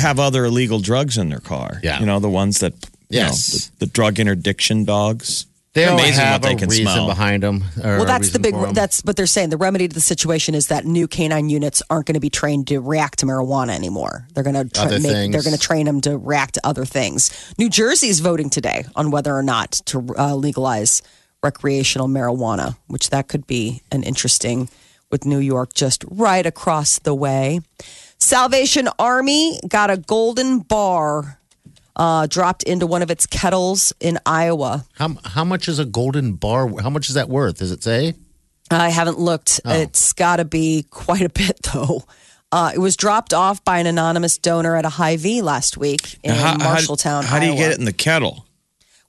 have 0.00 0.20
other 0.20 0.44
illegal 0.44 0.78
drugs 0.78 1.18
in 1.18 1.28
their 1.28 1.40
car. 1.40 1.80
Yeah. 1.82 1.98
you 1.98 2.06
know, 2.06 2.20
the 2.20 2.30
ones 2.30 2.60
that 2.60 2.72
you 3.08 3.18
know, 3.18 3.26
Yes. 3.26 3.66
the, 3.78 3.86
the 3.86 3.92
drug 3.92 4.20
interdiction 4.20 4.84
dogs. 4.84 5.46
They 5.76 5.82
It's 5.82 5.90
all 5.92 5.98
amazing 5.98 6.24
have 6.24 6.42
what 6.42 6.48
they 6.48 6.54
a 6.54 6.58
can 6.58 6.68
reason 6.70 6.86
smell. 6.86 7.06
behind 7.06 7.42
them. 7.42 7.62
Well, 7.84 8.06
that's 8.06 8.30
the 8.30 8.38
big. 8.38 8.54
That's 8.72 9.02
what 9.02 9.14
they're 9.16 9.26
saying. 9.26 9.50
The 9.50 9.58
remedy 9.58 9.86
to 9.88 9.94
the 9.94 10.00
situation 10.00 10.54
is 10.54 10.68
that 10.68 10.86
new 10.86 11.06
canine 11.06 11.50
units 11.50 11.82
aren't 11.90 12.06
going 12.06 12.14
to 12.14 12.20
be 12.20 12.30
trained 12.30 12.66
to 12.68 12.78
react 12.80 13.18
to 13.18 13.26
marijuana 13.26 13.74
anymore. 13.74 14.26
They're 14.32 14.42
going 14.42 14.54
to 14.54 14.64
tra- 14.68 14.88
make. 14.90 15.02
things. 15.02 15.32
They're 15.32 15.42
going 15.42 15.54
to 15.54 15.60
train 15.60 15.84
them 15.84 16.00
to 16.00 16.16
react 16.16 16.54
to 16.54 16.66
other 16.66 16.86
things. 16.86 17.30
New 17.58 17.68
Jersey 17.68 18.08
is 18.08 18.20
voting 18.20 18.48
today 18.48 18.86
on 18.96 19.10
whether 19.10 19.36
or 19.36 19.42
not 19.42 19.72
to 19.86 20.14
uh, 20.18 20.34
legalize 20.34 21.02
recreational 21.42 22.08
marijuana, 22.08 22.76
which 22.86 23.10
that 23.10 23.28
could 23.28 23.46
be 23.46 23.82
an 23.92 24.02
interesting. 24.02 24.70
With 25.10 25.24
New 25.24 25.38
York 25.38 25.72
just 25.74 26.04
right 26.10 26.44
across 26.44 26.98
the 26.98 27.14
way, 27.14 27.60
Salvation 28.18 28.88
Army 28.98 29.60
got 29.68 29.88
a 29.90 29.96
golden 29.96 30.60
bar 30.60 31.38
uh, 31.96 32.26
dropped 32.26 32.62
into 32.62 32.86
one 32.86 33.02
of 33.02 33.10
its 33.10 33.26
kettles 33.26 33.92
in 34.00 34.18
Iowa. 34.26 34.84
How, 34.94 35.16
how 35.24 35.44
much 35.44 35.66
is 35.68 35.78
a 35.78 35.84
golden 35.84 36.34
bar? 36.34 36.68
How 36.82 36.90
much 36.90 37.08
is 37.08 37.14
that 37.14 37.28
worth? 37.28 37.58
Does 37.58 37.72
it 37.72 37.82
say? 37.82 38.14
I 38.70 38.90
haven't 38.90 39.18
looked. 39.18 39.60
Oh. 39.64 39.72
It's 39.72 40.12
got 40.12 40.36
to 40.36 40.44
be 40.44 40.84
quite 40.90 41.22
a 41.22 41.28
bit, 41.28 41.60
though. 41.72 42.02
Uh, 42.52 42.70
it 42.74 42.78
was 42.78 42.96
dropped 42.96 43.34
off 43.34 43.64
by 43.64 43.78
an 43.78 43.86
anonymous 43.86 44.38
donor 44.38 44.76
at 44.76 44.84
a 44.84 44.88
Hy-Vee 44.88 45.42
last 45.42 45.76
week 45.76 46.18
in 46.22 46.34
How- 46.34 46.58
how- 46.58 46.76
Marshalltown. 46.76 47.24
How, 47.24 47.38
do 47.40 47.46
you 47.46 47.56
get 47.56 47.72
it 47.72 47.78
in 47.78 47.84
the 47.84 47.92
kettle? 47.92 48.44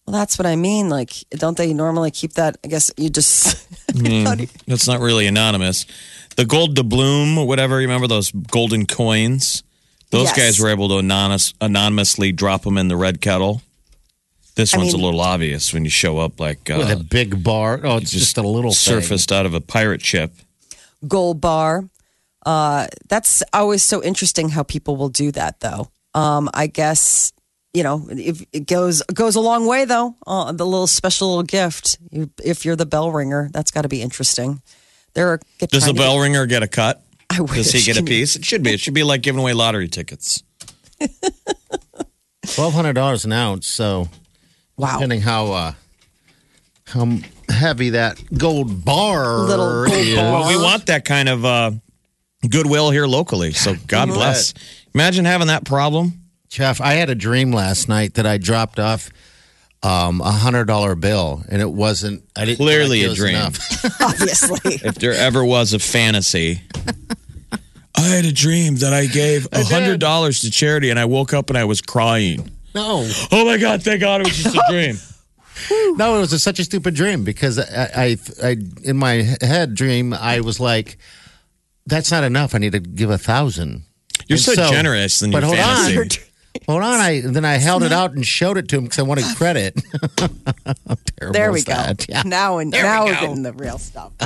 Well, 0.05 0.13
that's 0.17 0.39
what 0.39 0.45
I 0.45 0.55
mean. 0.55 0.87
Like, 0.89 1.11
don't 1.31 1.57
they 1.57 1.73
normally 1.73 2.11
keep 2.11 2.33
that? 2.33 2.57
I 2.63 2.69
guess 2.69 2.91
you 2.95 3.09
just. 3.09 3.67
How 4.23 4.35
do 4.35 4.43
you- 4.43 4.49
That's 4.65 4.87
not 4.87 5.01
really 5.01 5.27
anonymous. 5.27 5.85
The 6.37 6.45
gold 6.45 6.75
doubloon, 6.75 7.37
or 7.37 7.45
whatever. 7.45 7.81
You 7.81 7.87
remember 7.87 8.07
those 8.07 8.31
golden 8.31 8.85
coins? 8.85 9.63
Those 10.09 10.27
Yes. 10.27 10.37
guys 10.37 10.59
were 10.59 10.69
able 10.69 10.87
to 10.89 10.97
anonymous, 10.97 11.53
anonymously 11.59 12.31
drop 12.31 12.63
them 12.63 12.77
in 12.77 12.87
the 12.87 12.95
red 12.97 13.19
kettle. 13.21 13.61
This 14.55 14.73
I 14.73 14.77
one's 14.77 14.93
mean- 14.93 15.01
a 15.01 15.05
little 15.05 15.21
obvious 15.21 15.73
when 15.73 15.83
you 15.83 15.89
show 15.91 16.17
up 16.17 16.39
like 16.39 16.67
With 16.69 16.89
a 16.89 16.93
uh, 16.97 17.03
big 17.03 17.43
bar. 17.43 17.81
Oh, 17.83 17.97
it's 17.97 18.11
just, 18.11 18.37
a 18.37 18.41
little 18.41 18.71
thing. 18.71 19.01
surfaced 19.01 19.31
out 19.31 19.45
of 19.45 19.53
a 19.53 19.61
pirate 19.61 20.01
ship. 20.01 20.33
Gold 21.07 21.41
bar. 21.41 21.87
Uh, 22.45 22.87
that's 23.09 23.43
always 23.53 23.83
so 23.83 24.01
interesting 24.01 24.49
how 24.49 24.63
people 24.63 24.95
will 24.95 25.09
do 25.09 25.31
that, 25.33 25.59
though. 25.59 25.89
Um, 26.13 26.49
I 26.53 26.67
guess 26.67 27.33
you 27.73 27.83
know 27.83 28.07
if 28.09 28.41
it 28.53 28.65
goes 28.65 29.03
goes 29.13 29.35
a 29.35 29.41
long 29.41 29.67
way, 29.67 29.85
though. 29.85 30.15
Uh, 30.25 30.51
the 30.53 30.65
little 30.65 30.87
special 30.87 31.27
little 31.29 31.43
gift. 31.43 31.99
You, 32.09 32.29
if 32.43 32.65
you're 32.65 32.77
the 32.77 32.85
bell 32.85 33.11
ringer, 33.11 33.49
that's 33.51 33.69
got 33.69 33.81
to 33.83 33.89
be 33.89 34.01
interesting. 34.01 34.61
There 35.13 35.39
get 35.59 35.69
Does 35.69 35.83
the 35.83 35.87
trying 35.87 35.95
to 35.95 36.01
bell 36.01 36.19
ringer 36.19 36.45
get 36.47 36.63
a 36.63 36.67
cut? 36.67 37.03
I 37.37 37.41
wish. 37.41 37.55
Does 37.57 37.71
he 37.73 37.81
get 37.81 37.97
a 38.01 38.03
piece? 38.05 38.35
It 38.35 38.45
should 38.45 38.63
be. 38.63 38.73
It 38.73 38.79
should 38.79 38.93
be 38.93 39.03
like 39.03 39.21
giving 39.21 39.39
away 39.41 39.53
lottery 39.53 39.87
tickets. 39.87 40.43
Twelve 42.53 42.73
hundred 42.73 42.93
dollars 42.93 43.25
an 43.25 43.33
ounce. 43.33 43.67
So 43.67 44.07
Wow. 44.77 44.93
depending 44.93 45.21
how 45.21 45.51
uh, 45.51 45.73
how 46.85 47.17
heavy 47.49 47.89
that 47.91 48.21
gold 48.37 48.85
bar 48.85 49.39
Little 49.39 49.85
gold 49.85 49.91
is. 49.97 50.15
bar. 50.15 50.31
Well, 50.41 50.47
we 50.47 50.55
want 50.55 50.85
that 50.85 51.03
kind 51.05 51.27
of 51.29 51.43
uh, 51.45 51.71
goodwill 52.49 52.91
here 52.91 53.07
locally. 53.07 53.51
So 53.51 53.75
God 53.87 54.07
bless. 54.07 54.53
Imagine 54.93 55.25
having 55.25 55.47
that 55.47 55.65
problem. 55.65 56.21
Jeff, 56.49 56.79
I 56.79 56.93
had 56.93 57.09
a 57.09 57.15
dream 57.15 57.51
last 57.51 57.89
night 57.89 58.13
that 58.13 58.25
I 58.25 58.37
dropped 58.37 58.79
off 58.79 59.09
um, 59.83 60.21
a 60.21 60.31
hundred 60.31 60.65
dollar 60.65 60.95
bill, 60.95 61.43
and 61.49 61.61
it 61.61 61.69
wasn't. 61.69 62.23
I 62.35 62.45
didn't 62.45 62.57
Clearly 62.57 63.07
like 63.07 63.17
a 63.17 63.19
dream. 63.19 63.35
Obviously. 64.01 64.75
If 64.87 64.95
there 64.95 65.13
ever 65.13 65.43
was 65.43 65.73
a 65.73 65.79
fantasy. 65.79 66.61
I 67.95 68.01
had 68.01 68.25
a 68.25 68.31
dream 68.31 68.75
that 68.77 68.93
I 68.93 69.07
gave 69.07 69.47
a 69.51 69.63
hundred 69.63 69.99
dollars 69.99 70.41
to 70.41 70.51
charity, 70.51 70.91
and 70.91 70.99
I 70.99 71.05
woke 71.05 71.33
up 71.33 71.49
and 71.49 71.57
I 71.57 71.65
was 71.65 71.81
crying. 71.81 72.51
no, 72.75 73.09
Oh 73.31 73.45
my 73.45 73.57
God! 73.57 73.81
Thank 73.81 74.01
God 74.01 74.21
it 74.21 74.27
was 74.27 74.37
just 74.37 74.55
a 74.55 74.63
dream. 74.69 74.97
no, 75.97 76.17
it 76.17 76.19
was 76.19 76.31
a, 76.31 76.37
such 76.37 76.59
a 76.59 76.63
stupid 76.63 76.93
dream 76.93 77.23
because 77.23 77.57
I, 77.57 77.89
I, 77.95 78.17
I, 78.43 78.57
in 78.83 78.97
my 78.97 79.23
head 79.41 79.73
dream, 79.73 80.13
I 80.13 80.41
was 80.41 80.59
like, 80.59 80.99
"That's 81.87 82.11
not 82.11 82.23
enough. 82.23 82.53
I 82.53 82.59
need 82.59 82.73
to 82.73 82.79
give 82.79 83.09
a 83.09 83.17
thousand. 83.17 83.83
You're 84.27 84.37
so, 84.37 84.53
so- 84.53 84.69
generous 84.69 85.23
in 85.23 85.31
but 85.31 85.41
your 85.41 85.55
hold 85.55 85.59
on. 85.97 86.07
Hold 86.67 86.83
on, 86.83 86.99
I 86.99 87.21
then 87.21 87.45
I 87.45 87.55
held 87.57 87.83
it 87.83 87.91
out 87.91 88.13
and 88.13 88.25
showed 88.25 88.57
it 88.57 88.67
to 88.69 88.77
him 88.77 88.83
because 88.85 88.99
I 88.99 89.03
wanted 89.03 89.25
credit. 89.35 89.75
Terrible 90.17 91.33
There 91.33 91.51
we 91.51 91.63
go. 91.63 91.73
Yeah. 92.09 92.23
Now 92.25 92.57
and 92.59 92.71
now 92.71 93.05
we 93.05 93.11
we're 93.11 93.15
go. 93.15 93.21
getting 93.27 93.43
the 93.43 93.53
real 93.53 93.77
stuff. 93.77 94.11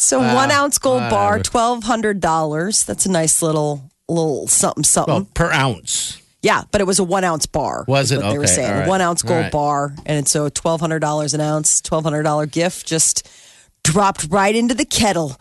So 0.00 0.20
ah, 0.20 0.32
one 0.34 0.52
ounce 0.52 0.78
gold 0.78 1.10
bar, 1.10 1.40
twelve 1.42 1.82
hundred 1.82 2.20
dollars. 2.20 2.84
That's 2.84 3.04
a 3.06 3.10
nice 3.10 3.42
little 3.42 3.90
little 4.08 4.46
something 4.46 4.84
something. 4.84 5.12
Well, 5.12 5.28
per 5.34 5.50
ounce. 5.50 6.22
yeah, 6.40 6.62
but 6.70 6.80
it 6.80 6.86
was 6.86 7.00
a 7.00 7.04
one 7.04 7.24
ounce 7.24 7.46
bar. 7.46 7.84
Was 7.88 8.12
is 8.12 8.18
it? 8.18 8.22
What 8.22 8.30
they 8.30 8.38
were 8.38 8.44
Okay, 8.44 8.52
saying 8.52 8.72
all 8.72 8.78
right. 8.80 8.88
one 8.88 9.00
ounce 9.00 9.24
All 9.24 9.28
gold 9.28 9.42
right. 9.42 9.52
bar, 9.52 9.94
and 10.06 10.18
it's 10.20 10.30
so 10.30 10.48
twelve 10.50 10.80
hundred 10.80 11.00
dollars 11.00 11.34
an 11.34 11.40
ounce. 11.40 11.80
Twelve 11.80 12.04
hundred 12.04 12.22
dollar 12.22 12.46
gift 12.46 12.86
just 12.86 13.28
dropped 13.82 14.28
right 14.30 14.54
into 14.54 14.72
the 14.74 14.84
kettle. 14.84 15.36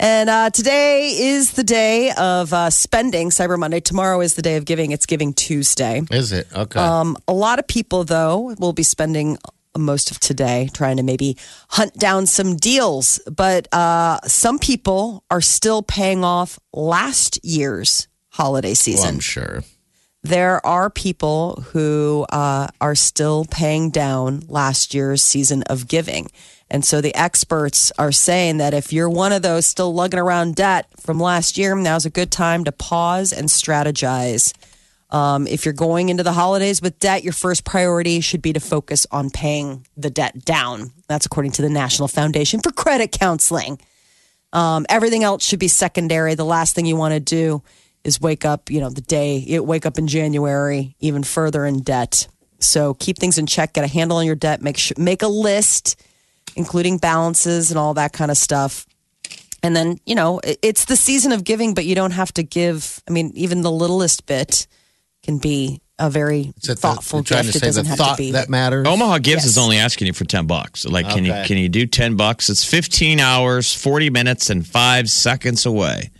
And 0.00 0.30
uh, 0.30 0.50
today 0.50 1.10
is 1.10 1.52
the 1.52 1.64
day 1.64 2.12
of 2.12 2.52
uh, 2.52 2.70
spending. 2.70 3.30
Cyber 3.30 3.58
Monday. 3.58 3.80
Tomorrow 3.80 4.20
is 4.20 4.34
the 4.34 4.42
day 4.42 4.56
of 4.56 4.64
giving. 4.64 4.92
It's 4.92 5.06
Giving 5.06 5.32
Tuesday. 5.34 6.02
Is 6.10 6.32
it 6.32 6.46
okay? 6.54 6.78
Um, 6.78 7.16
a 7.26 7.32
lot 7.32 7.58
of 7.58 7.66
people, 7.66 8.04
though, 8.04 8.54
will 8.58 8.72
be 8.72 8.82
spending 8.82 9.38
most 9.76 10.10
of 10.10 10.20
today 10.20 10.68
trying 10.72 10.98
to 10.98 11.02
maybe 11.02 11.36
hunt 11.68 11.94
down 11.94 12.26
some 12.26 12.56
deals. 12.56 13.20
But 13.30 13.72
uh, 13.72 14.20
some 14.24 14.58
people 14.58 15.24
are 15.30 15.40
still 15.40 15.82
paying 15.82 16.24
off 16.24 16.58
last 16.72 17.44
year's 17.44 18.06
holiday 18.28 18.68
well, 18.68 18.74
season. 18.76 19.14
I'm 19.14 19.20
sure. 19.20 19.62
There 20.22 20.64
are 20.66 20.90
people 20.90 21.64
who 21.72 22.26
uh, 22.30 22.68
are 22.80 22.94
still 22.94 23.46
paying 23.50 23.90
down 23.90 24.42
last 24.48 24.94
year's 24.94 25.22
season 25.22 25.62
of 25.64 25.88
giving. 25.88 26.30
And 26.70 26.84
so 26.84 27.00
the 27.00 27.14
experts 27.14 27.92
are 27.98 28.12
saying 28.12 28.58
that 28.58 28.74
if 28.74 28.92
you're 28.92 29.08
one 29.08 29.32
of 29.32 29.42
those 29.42 29.66
still 29.66 29.94
lugging 29.94 30.20
around 30.20 30.56
debt 30.56 30.86
from 30.98 31.18
last 31.18 31.56
year, 31.56 31.74
now's 31.74 32.04
a 32.04 32.10
good 32.10 32.30
time 32.30 32.64
to 32.64 32.72
pause 32.72 33.32
and 33.32 33.48
strategize. 33.48 34.52
Um, 35.10 35.46
if 35.46 35.64
you're 35.64 35.72
going 35.72 36.10
into 36.10 36.22
the 36.22 36.32
holidays 36.32 36.82
with 36.82 36.98
debt, 36.98 37.24
your 37.24 37.32
first 37.32 37.64
priority 37.64 38.20
should 38.20 38.42
be 38.42 38.52
to 38.52 38.60
focus 38.60 39.06
on 39.10 39.30
paying 39.30 39.86
the 39.96 40.10
debt 40.10 40.44
down. 40.44 40.90
That's 41.08 41.24
according 41.24 41.52
to 41.52 41.62
the 41.62 41.70
National 41.70 42.08
Foundation 42.08 42.60
for 42.60 42.72
Credit 42.72 43.10
Counseling. 43.10 43.80
Um, 44.52 44.84
everything 44.90 45.24
else 45.24 45.44
should 45.44 45.58
be 45.58 45.68
secondary. 45.68 46.34
The 46.34 46.44
last 46.44 46.74
thing 46.74 46.84
you 46.84 46.96
want 46.96 47.14
to 47.14 47.20
do 47.20 47.62
is 48.04 48.20
wake 48.20 48.44
up, 48.44 48.70
you 48.70 48.80
know, 48.80 48.90
the 48.90 49.00
day 49.00 49.36
you 49.36 49.62
wake 49.62 49.84
up 49.86 49.98
in 49.98 50.06
January 50.06 50.94
even 51.00 51.22
further 51.22 51.66
in 51.66 51.80
debt. 51.82 52.28
So 52.60 52.94
keep 52.94 53.18
things 53.18 53.38
in 53.38 53.46
check. 53.46 53.74
Get 53.74 53.84
a 53.84 53.88
handle 53.88 54.16
on 54.16 54.26
your 54.26 54.34
debt. 54.34 54.62
Make 54.62 54.76
sure 54.78 54.94
make 54.98 55.22
a 55.22 55.28
list, 55.28 56.00
including 56.56 56.98
balances 56.98 57.70
and 57.70 57.78
all 57.78 57.94
that 57.94 58.12
kind 58.12 58.30
of 58.30 58.36
stuff. 58.36 58.86
And 59.62 59.74
then 59.76 59.98
you 60.06 60.14
know 60.14 60.40
it's 60.44 60.84
the 60.86 60.96
season 60.96 61.32
of 61.32 61.44
giving, 61.44 61.74
but 61.74 61.84
you 61.84 61.94
don't 61.94 62.12
have 62.12 62.32
to 62.34 62.42
give. 62.42 63.02
I 63.08 63.12
mean, 63.12 63.32
even 63.34 63.62
the 63.62 63.70
littlest 63.72 64.26
bit 64.26 64.66
can 65.22 65.38
be 65.38 65.80
a 65.98 66.08
very 66.08 66.52
Is 66.62 66.68
it 66.68 66.74
the- 66.74 66.74
thoughtful 66.76 67.18
you're 67.28 67.42
gift. 67.42 67.52
to 67.52 67.58
it 67.58 67.62
doesn't 67.62 67.86
have 67.86 67.98
thought 67.98 68.16
to 68.16 68.22
be. 68.22 68.30
that 68.32 68.48
matters. 68.48 68.86
Omaha 68.86 69.18
Gives 69.18 69.44
is 69.44 69.58
only 69.58 69.76
asking 69.78 70.06
you 70.06 70.12
for 70.12 70.24
ten 70.24 70.46
bucks. 70.46 70.84
Like, 70.84 71.08
can 71.08 71.24
you 71.24 71.32
can 71.44 71.56
you 71.58 71.68
do 71.68 71.86
ten 71.86 72.14
bucks? 72.16 72.48
It's 72.48 72.64
fifteen 72.64 73.18
hours, 73.18 73.74
forty 73.74 74.08
minutes, 74.10 74.48
and 74.48 74.64
five 74.66 75.10
seconds 75.10 75.66
away. 75.66 76.10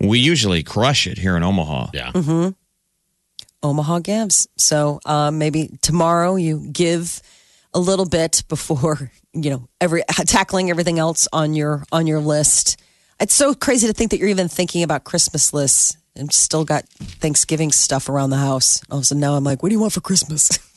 We 0.00 0.18
usually 0.18 0.62
crush 0.62 1.06
it 1.06 1.18
here 1.18 1.36
in 1.36 1.42
Omaha. 1.42 1.88
Yeah. 1.92 2.50
Omaha 3.62 3.98
gives. 4.00 4.48
So 4.56 5.00
uh, 5.04 5.30
maybe 5.30 5.78
tomorrow 5.82 6.36
you 6.36 6.66
give 6.72 7.20
a 7.74 7.78
little 7.78 8.06
bit 8.06 8.42
before 8.48 9.10
you 9.32 9.50
know 9.50 9.68
every 9.80 10.02
tackling 10.26 10.70
everything 10.70 10.98
else 10.98 11.28
on 11.32 11.54
your 11.54 11.84
on 11.92 12.06
your 12.06 12.20
list. 12.20 12.80
It's 13.20 13.34
so 13.34 13.52
crazy 13.54 13.86
to 13.86 13.92
think 13.92 14.12
that 14.12 14.18
you're 14.18 14.30
even 14.30 14.48
thinking 14.48 14.82
about 14.82 15.04
Christmas 15.04 15.52
lists 15.52 15.96
and 16.16 16.32
still 16.32 16.64
got 16.64 16.88
Thanksgiving 16.88 17.70
stuff 17.70 18.08
around 18.08 18.30
the 18.30 18.38
house. 18.38 18.80
All 18.90 18.96
of 18.98 19.02
a 19.02 19.04
sudden 19.04 19.20
now 19.20 19.34
I'm 19.34 19.44
like, 19.44 19.62
what 19.62 19.68
do 19.68 19.74
you 19.74 19.80
want 19.80 19.92
for 19.92 20.00
Christmas? 20.00 20.50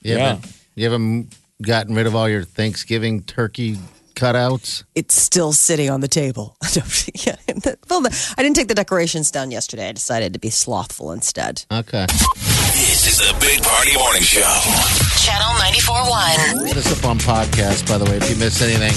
You 0.00 0.14
Yeah. 0.14 0.18
haven't, 0.34 0.52
you 0.76 0.84
haven't 0.84 1.36
gotten 1.60 1.96
rid 1.96 2.06
of 2.06 2.14
all 2.14 2.28
your 2.28 2.44
Thanksgiving 2.44 3.22
turkey 3.24 3.76
cutouts? 4.18 4.84
it's 4.94 5.14
still 5.14 5.52
sitting 5.52 5.90
on 5.90 6.00
the 6.00 6.08
table. 6.08 6.56
yeah. 7.14 7.36
Well, 7.88 8.02
I 8.36 8.42
didn't 8.42 8.56
take 8.56 8.68
the 8.68 8.74
decorations 8.74 9.30
down 9.30 9.50
yesterday. 9.50 9.88
I 9.88 9.92
decided 9.92 10.32
to 10.32 10.38
be 10.40 10.50
slothful 10.50 11.12
instead. 11.12 11.64
Okay. 11.70 12.06
This 12.74 13.06
is 13.06 13.18
the 13.18 13.36
Big 13.40 13.62
Party 13.62 13.96
Morning 13.96 14.22
Show. 14.22 14.42
Channel 15.22 15.54
94.1. 15.62 16.66
Hit 16.66 16.76
us 16.76 16.98
up 16.98 17.08
on 17.08 17.18
podcast, 17.18 17.88
by 17.88 17.96
the 17.98 18.04
way, 18.06 18.16
if 18.16 18.28
you 18.28 18.36
missed 18.36 18.60
anything. 18.60 18.92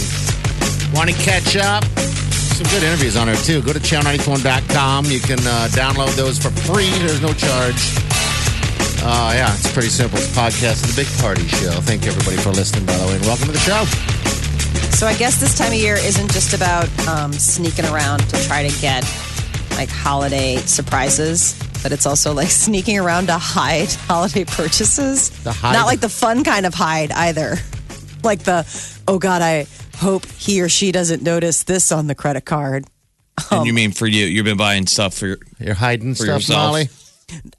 Want 0.95 1.09
to 1.09 1.15
catch 1.15 1.55
up? 1.55 1.83
Some 2.57 2.67
good 2.67 2.83
interviews 2.83 3.15
on 3.15 3.27
there, 3.27 3.35
too. 3.35 3.61
Go 3.61 3.73
to 3.73 3.79
channel94.com. 3.79 5.05
You 5.05 5.19
can 5.19 5.39
uh, 5.39 5.69
download 5.71 6.15
those 6.15 6.37
for 6.39 6.49
free. 6.49 6.89
There's 6.99 7.21
no 7.21 7.33
charge. 7.33 7.77
Uh, 9.03 9.33
yeah, 9.33 9.53
it's 9.53 9.71
pretty 9.71 9.89
simple. 9.89 10.17
It's 10.17 10.35
a 10.35 10.39
podcast 10.39 10.83
of 10.83 10.93
the 10.93 11.01
Big 11.01 11.09
Party 11.21 11.47
Show. 11.47 11.71
Thank 11.81 12.05
you, 12.05 12.11
everybody, 12.11 12.37
for 12.37 12.49
listening, 12.49 12.85
by 12.85 12.97
the 12.97 13.07
way, 13.07 13.15
and 13.15 13.25
welcome 13.25 13.47
to 13.47 13.53
the 13.53 13.59
show. 13.59 14.20
So 14.91 15.07
I 15.07 15.15
guess 15.15 15.39
this 15.39 15.57
time 15.57 15.69
of 15.71 15.77
year 15.79 15.95
isn't 15.95 16.31
just 16.31 16.53
about 16.53 16.88
um, 17.07 17.33
sneaking 17.33 17.86
around 17.86 18.19
to 18.29 18.38
try 18.45 18.67
to 18.67 18.81
get 18.81 19.03
like 19.71 19.89
holiday 19.89 20.57
surprises, 20.57 21.60
but 21.81 21.91
it's 21.91 22.05
also 22.05 22.33
like 22.33 22.50
sneaking 22.51 23.00
around 23.00 23.27
to 23.27 23.33
hide 23.38 23.91
holiday 24.07 24.45
purchases. 24.45 25.29
The 25.43 25.51
hide- 25.51 25.74
Not 25.74 25.88
like 25.88 26.01
the 26.01 26.10
fun 26.10 26.43
kind 26.43 26.65
of 26.65 26.74
hide 26.74 27.12
either. 27.12 27.55
Like 28.24 28.43
the, 28.43 28.67
oh 29.07 29.17
God, 29.17 29.41
I 29.41 29.65
hope 29.95 30.27
he 30.27 30.62
or 30.62 30.69
she 30.69 30.91
doesn't 30.91 31.24
notice 31.24 31.63
this 31.63 31.91
on 31.91 32.05
the 32.05 32.13
credit 32.13 32.45
card. 32.45 32.86
And 33.50 33.65
you 33.65 33.74
mean 33.74 33.89
for 33.93 34.05
you? 34.05 34.27
You've 34.27 34.45
been 34.45 34.57
buying 34.57 34.86
stuff 34.86 35.15
for 35.15 35.25
your, 35.25 35.38
You're 35.60 35.74
hiding 35.74 36.13
For 36.13 36.25
stuff, 36.25 36.41
yourself. 36.41 36.57
Molly? 36.67 36.89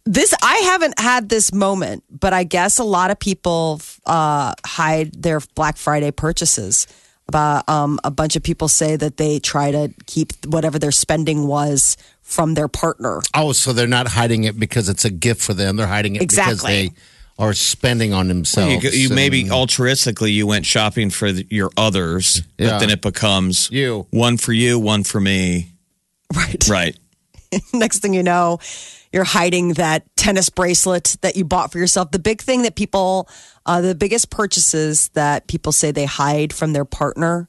This 0.05 0.33
I 0.41 0.55
haven't 0.59 1.01
had 1.01 1.29
this 1.29 1.53
moment, 1.53 2.05
but 2.09 2.33
I 2.33 2.45
guess 2.45 2.79
a 2.79 2.85
lot 2.85 3.11
of 3.11 3.19
people 3.19 3.81
uh, 4.07 4.55
hide 4.65 5.21
their 5.21 5.41
Black 5.57 5.77
Friday 5.77 6.13
purchases. 6.13 6.87
About 7.33 7.67
um, 7.67 7.99
a 8.05 8.11
bunch 8.11 8.37
of 8.37 8.43
people 8.43 8.69
say 8.69 8.95
that 8.97 9.17
they 9.17 9.39
try 9.39 9.71
to 9.71 9.91
keep 10.05 10.33
whatever 10.45 10.79
their 10.79 10.93
spending 10.93 11.47
was 11.47 11.97
from 12.21 12.53
their 12.53 12.69
partner. 12.69 13.23
Oh, 13.35 13.53
so 13.53 13.73
they're 13.73 13.87
not 13.87 14.07
hiding 14.07 14.45
it 14.45 14.59
because 14.61 14.91
it's 14.91 15.07
a 15.07 15.11
gift 15.11 15.41
for 15.41 15.55
them. 15.55 15.77
They're 15.77 15.87
hiding 15.87 16.17
it 16.17 16.19
because 16.19 16.37
Exactly. 16.37 16.89
they 16.89 16.95
are 17.39 17.55
spending 17.55 18.13
on 18.13 18.29
themselves. 18.29 18.75
you, 18.75 18.81
go- 18.91 18.95
you 18.95 19.07
and- 19.07 19.15
maybe 19.17 19.45
altruistically 19.45 20.31
you 20.35 20.47
went 20.47 20.67
shopping 20.67 21.09
for 21.09 21.33
the, 21.33 21.47
your 21.49 21.71
others, 21.79 22.43
Yeah. 22.59 22.73
but 22.73 22.79
then 22.81 22.91
it 22.91 23.01
becomes 23.01 23.71
You. 23.73 24.07
one 24.11 24.37
for 24.37 24.53
you, 24.53 24.79
one 24.79 25.03
for 25.03 25.19
me. 25.19 25.73
Right. 26.37 26.69
Right. 26.69 26.97
Next 27.73 28.01
thing 28.01 28.13
you 28.13 28.23
know, 28.23 28.59
you're 29.11 29.25
hiding 29.25 29.75
that 29.75 30.05
tennis 30.17 30.51
bracelet 30.51 31.17
that 31.23 31.37
you 31.37 31.45
bought 31.47 31.73
for 31.73 31.79
yourself. 31.79 32.11
The 32.11 32.19
big 32.19 32.43
thing 32.43 32.63
that 32.63 32.77
people, 32.77 33.29
uh, 33.67 33.81
the 33.81 33.95
biggest 33.95 34.31
purchases 34.31 35.09
that 35.11 35.47
people 35.47 35.73
say 35.73 35.91
they 35.91 36.05
hide 36.05 36.53
from 36.53 36.73
their 36.73 36.85
partner 36.85 37.49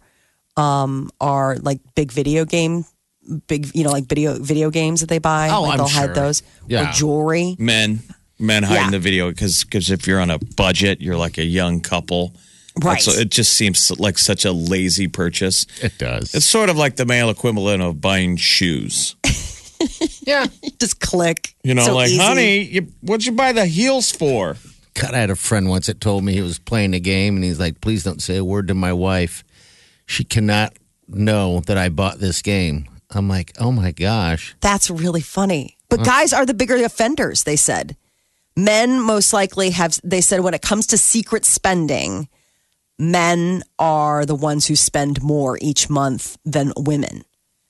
um, 0.58 1.10
are 1.20 1.58
like 1.58 1.80
big 1.96 2.12
video 2.12 2.46
game 2.46 2.86
big, 3.48 3.74
you 3.74 3.86
know, 3.86 3.90
like 3.92 4.04
video 4.06 4.38
video 4.38 4.70
games 4.70 5.00
that 5.00 5.08
they 5.08 5.18
buy. 5.18 5.50
Oh, 5.50 5.62
like 5.62 5.72
I'm 5.72 5.78
they'll 5.78 5.88
sure. 5.88 6.02
hide 6.08 6.14
those 6.16 6.44
Yeah. 6.68 6.90
or 6.90 6.94
jewelry. 6.94 7.56
Men, 7.58 8.02
men 8.38 8.64
hiding 8.64 8.84
Yeah. 8.86 8.90
the 8.92 9.00
video 9.00 9.30
because 9.30 9.66
if 9.72 10.06
you're 10.08 10.20
on 10.20 10.30
a 10.30 10.40
budget, 10.58 11.00
you're 11.02 11.16
like 11.16 11.38
a 11.38 11.46
young 11.46 11.80
couple. 11.80 12.36
Right. 12.84 13.02
So 13.02 13.12
it 13.12 13.30
just 13.30 13.54
seems 13.54 13.98
like 14.00 14.18
such 14.18 14.44
a 14.46 14.52
lazy 14.52 15.08
purchase. 15.08 15.66
It 15.82 15.98
does. 16.00 16.36
It's 16.36 16.46
sort 16.46 16.70
of 16.70 16.76
like 16.76 16.98
the 16.98 17.06
male 17.06 17.30
equivalent 17.30 17.82
of 17.82 18.02
buying 18.02 18.36
shoes. 18.36 19.16
yeah. 20.28 20.48
Just 20.80 21.00
click. 21.00 21.56
You 21.64 21.76
know, 21.76 21.86
So 21.86 21.96
like, 21.96 22.10
easy. 22.10 22.18
honey, 22.18 22.58
you, 22.64 22.88
what'd 23.02 23.26
you 23.26 23.32
buy 23.32 23.54
the 23.54 23.66
heels 23.66 24.12
for? 24.12 24.58
God, 24.94 25.14
I 25.14 25.20
had 25.20 25.30
a 25.30 25.36
friend 25.36 25.70
once 25.70 25.88
that 25.88 26.00
told 26.02 26.24
me 26.24 26.34
he 26.34 26.42
was 26.42 26.60
playing 26.60 26.94
a 26.94 27.00
game 27.00 27.36
and 27.36 27.44
he's 27.44 27.60
like, 27.60 27.82
please 27.82 28.04
don't 28.04 28.22
say 28.22 28.38
a 28.38 28.46
word 28.46 28.68
to 28.68 28.74
my 28.74 28.94
wife. 28.94 29.44
She 30.06 30.24
cannot 30.24 30.74
know 31.08 31.62
that 31.62 31.78
I 31.78 31.90
bought 31.90 32.20
this 32.20 32.42
game. 32.42 32.88
I'm 33.12 33.28
like, 33.28 33.54
oh 33.60 33.72
my 33.72 33.92
gosh. 33.92 34.56
That's 34.62 34.90
really 34.90 35.22
funny. 35.22 35.78
But 35.90 36.02
uh-huh. 36.02 36.12
guys 36.12 36.34
are 36.34 36.46
the 36.46 36.54
bigger 36.54 36.76
offenders, 36.84 37.44
they 37.44 37.56
said. 37.56 37.96
Men 38.56 39.02
most 39.02 39.34
likely 39.34 39.72
have, 39.72 40.00
they 40.04 40.22
said, 40.22 40.42
when 40.42 40.54
it 40.54 40.62
comes 40.62 40.88
to 40.88 40.98
secret 40.98 41.46
spending, 41.46 42.28
men 43.00 43.64
are 43.80 44.26
the 44.26 44.36
ones 44.36 44.68
who 44.68 44.76
spend 44.76 45.24
more 45.24 45.58
each 45.62 45.90
month 45.90 46.38
than 46.46 46.72
women. 46.78 47.24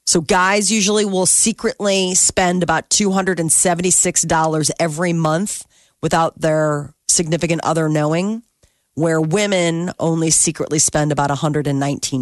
So 0.06 0.20
guys 0.22 0.72
usually 0.72 1.06
will 1.06 1.26
secretly 1.26 2.14
spend 2.16 2.62
about 2.64 2.90
$276 2.90 4.72
every 4.80 5.14
month 5.14 5.66
without 6.02 6.40
their 6.40 6.94
significant 7.14 7.62
other 7.64 7.88
knowing, 7.90 8.44
where 8.96 9.20
women 9.22 9.92
only 10.00 10.30
secretly 10.30 10.78
spend 10.80 11.12
about 11.12 11.30
$119 11.32 11.72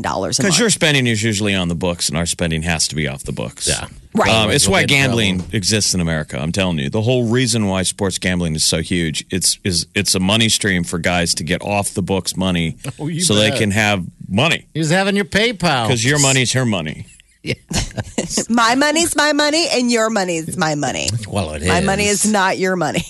a 0.05 0.09
month. 0.09 0.37
Because 0.37 0.59
your 0.59 0.69
spending 0.69 1.05
is 1.07 1.21
usually 1.21 1.53
on 1.55 1.67
the 1.67 1.75
books, 1.75 2.07
and 2.07 2.17
our 2.17 2.25
spending 2.25 2.61
has 2.61 2.87
to 2.89 2.95
be 2.95 3.07
off 3.07 3.23
the 3.23 3.31
books. 3.33 3.67
Yeah. 3.67 3.87
Right. 4.13 4.29
Um, 4.29 4.51
it's 4.51 4.67
We'll 4.67 4.73
why 4.73 4.85
gambling 4.85 5.39
trouble. 5.39 5.55
exists 5.55 5.93
in 5.93 6.01
America. 6.01 6.37
I'm 6.37 6.51
telling 6.51 6.79
you, 6.79 6.89
the 6.89 7.01
whole 7.01 7.25
reason 7.27 7.67
why 7.67 7.83
sports 7.83 8.17
gambling 8.19 8.55
is 8.55 8.63
so 8.63 8.81
huge 8.81 9.25
it's 9.31 9.57
is 9.63 9.87
it's 9.95 10.13
a 10.15 10.19
money 10.19 10.49
stream 10.49 10.83
for 10.83 10.99
guys 10.99 11.33
to 11.35 11.45
get 11.45 11.61
off 11.61 11.93
the 11.93 12.01
books 12.01 12.35
money, 12.35 12.75
Oh, 12.99 13.07
you 13.07 13.21
so 13.21 13.35
they 13.35 13.51
can 13.51 13.71
have 13.71 14.05
money 14.27 14.65
he's 14.73 14.89
having 14.89 15.15
your 15.15 15.23
PayPal. 15.25 15.87
because 15.87 16.03
your 16.03 16.19
money's 16.19 16.51
her 16.51 16.65
money. 16.65 17.05
yeah. 17.43 17.53
my 18.49 18.75
money's 18.75 19.15
my 19.15 19.31
money 19.31 19.67
and 19.71 19.89
your 19.89 20.09
money's 20.09 20.57
my 20.57 20.75
money. 20.75 21.07
Well, 21.27 21.53
it 21.53 21.61
is. 21.63 21.69
My 21.69 21.79
money 21.79 22.07
is 22.07 22.29
not 22.29 22.57
your 22.57 22.75
money. 22.75 23.05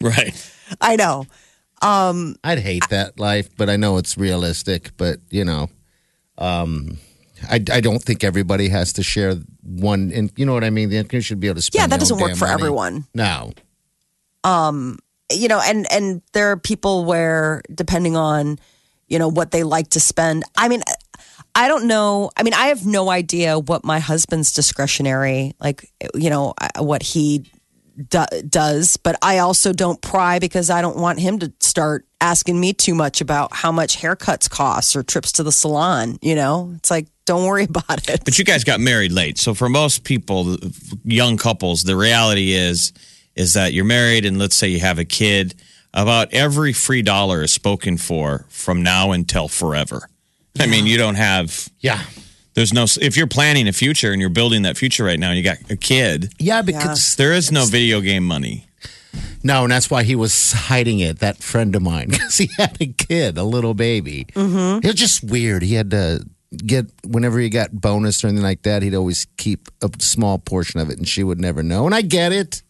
Right. 0.00 0.32
I 0.80 0.96
know. 0.96 1.26
Um, 1.82 2.36
I'd 2.44 2.58
hate 2.58 2.88
that 2.90 3.18
life, 3.18 3.48
but 3.56 3.70
I 3.70 3.76
know 3.76 3.96
it's 3.96 4.18
realistic. 4.18 4.90
But 4.96 5.18
you 5.30 5.44
know, 5.44 5.70
um, 6.38 6.98
I, 7.48 7.54
I 7.72 7.80
don't 7.80 8.02
think 8.02 8.22
everybody 8.24 8.68
has 8.68 8.92
to 8.94 9.02
share 9.02 9.36
one. 9.62 10.12
And 10.12 10.30
you 10.36 10.44
know 10.44 10.52
what 10.52 10.64
I 10.64 10.70
mean? 10.70 10.90
The 10.90 11.06
You 11.10 11.20
should 11.20 11.40
be 11.40 11.46
able 11.48 11.56
to 11.56 11.62
spend. 11.62 11.80
Yeah, 11.82 11.86
that 11.86 12.00
doesn't 12.00 12.18
work 12.18 12.36
for 12.36 12.46
money. 12.46 12.54
everyone. 12.54 13.06
No, 13.14 13.52
Um, 14.44 14.98
You 15.32 15.48
know, 15.48 15.60
and 15.64 15.86
and 15.92 16.22
there 16.32 16.50
are 16.50 16.56
people 16.56 17.04
where 17.04 17.62
depending 17.74 18.16
on, 18.16 18.58
you 19.08 19.18
know, 19.18 19.28
what 19.28 19.50
they 19.52 19.62
like 19.62 19.88
to 19.90 20.00
spend. 20.00 20.44
I 20.56 20.68
mean, 20.68 20.82
I 21.54 21.68
don't 21.68 21.86
know. 21.86 22.30
I 22.36 22.42
mean, 22.42 22.54
I 22.54 22.66
have 22.66 22.84
no 22.84 23.10
idea 23.10 23.58
what 23.58 23.84
my 23.84 24.00
husband's 24.00 24.52
discretionary, 24.52 25.54
like, 25.60 25.90
you 26.14 26.30
know, 26.30 26.54
what 26.78 27.02
he 27.02 27.50
do, 28.08 28.24
does, 28.48 28.96
but 28.96 29.16
I 29.22 29.38
also 29.38 29.72
don't 29.72 30.00
pry 30.00 30.38
because 30.38 30.70
I 30.70 30.80
don't 30.82 30.96
want 30.96 31.18
him 31.18 31.38
to 31.40 31.52
start 31.60 32.06
asking 32.20 32.58
me 32.58 32.72
too 32.72 32.94
much 32.94 33.20
about 33.20 33.52
how 33.54 33.72
much 33.72 33.98
haircuts 33.98 34.48
cost 34.48 34.94
or 34.96 35.02
trips 35.02 35.32
to 35.32 35.42
the 35.42 35.52
salon, 35.52 36.18
you 36.22 36.34
know? 36.34 36.72
It's 36.76 36.90
like 36.90 37.06
don't 37.24 37.46
worry 37.46 37.64
about 37.68 38.08
it. 38.08 38.24
But 38.24 38.38
you 38.38 38.44
guys 38.44 38.64
got 38.64 38.80
married 38.80 39.12
late, 39.12 39.38
so 39.38 39.54
for 39.54 39.68
most 39.68 40.04
people, 40.04 40.56
young 41.04 41.36
couples, 41.36 41.84
the 41.84 41.96
reality 41.96 42.52
is 42.52 42.92
is 43.36 43.54
that 43.54 43.72
you're 43.72 43.84
married, 43.84 44.24
and 44.24 44.38
let's 44.38 44.56
say 44.56 44.68
you 44.68 44.80
have 44.80 44.98
a 44.98 45.04
kid. 45.04 45.54
About 45.92 46.32
every 46.32 46.72
free 46.72 47.02
dollar 47.02 47.42
is 47.42 47.52
spoken 47.52 47.96
for 47.96 48.46
from 48.48 48.82
now 48.82 49.10
until 49.10 49.48
forever. 49.48 50.08
I 50.58 50.66
mean, 50.66 50.86
you 50.86 50.98
don't 50.98 51.16
have 51.16 51.68
yeah, 51.80 52.02
There's 52.54 52.72
no 52.72 52.86
if 53.00 53.16
you're 53.16 53.26
planning 53.28 53.68
a 53.68 53.72
future 53.72 54.12
and 54.12 54.20
you're 54.20 54.30
building 54.30 54.62
that 54.62 54.76
future 54.76 55.04
right 55.04 55.18
now, 55.18 55.32
you 55.32 55.42
got 55.42 55.58
a 55.70 55.76
kid. 55.76 56.32
yeah, 56.38 56.62
because 56.62 57.16
There 57.16 57.32
is 57.32 57.50
no 57.52 57.64
video 57.64 58.00
game 58.00 58.24
money. 58.26 58.66
no, 59.42 59.64
and 59.64 59.72
that's 59.72 59.90
why 59.90 60.02
he 60.02 60.14
was 60.14 60.52
hiding 60.52 61.00
it. 61.00 61.18
That 61.20 61.38
friend 61.38 61.74
of 61.76 61.82
mine, 61.82 62.08
because 62.10 62.36
he 62.38 62.48
had 62.56 62.76
a 62.80 62.86
kid, 62.86 63.38
a 63.38 63.44
little 63.44 63.74
baby. 63.74 64.26
Mm-hmm. 64.34 64.78
It 64.84 64.86
was 64.86 64.94
just 64.94 65.22
weird. 65.24 65.62
He 65.62 65.74
had 65.74 65.90
to 65.92 66.24
get 66.56 66.86
whenever 67.06 67.38
he 67.38 67.48
got 67.48 67.72
bonus 67.72 68.24
or 68.24 68.28
anything 68.28 68.42
like 68.42 68.62
that. 68.62 68.82
He'd 68.82 68.94
always 68.94 69.26
keep 69.36 69.68
a 69.82 69.90
small 70.00 70.38
portion 70.38 70.80
of 70.80 70.90
it, 70.90 70.98
and 70.98 71.06
she 71.08 71.22
would 71.22 71.40
never 71.40 71.62
know. 71.62 71.86
And 71.86 71.94
I 71.94 72.02
get 72.02 72.32
it. 72.32 72.62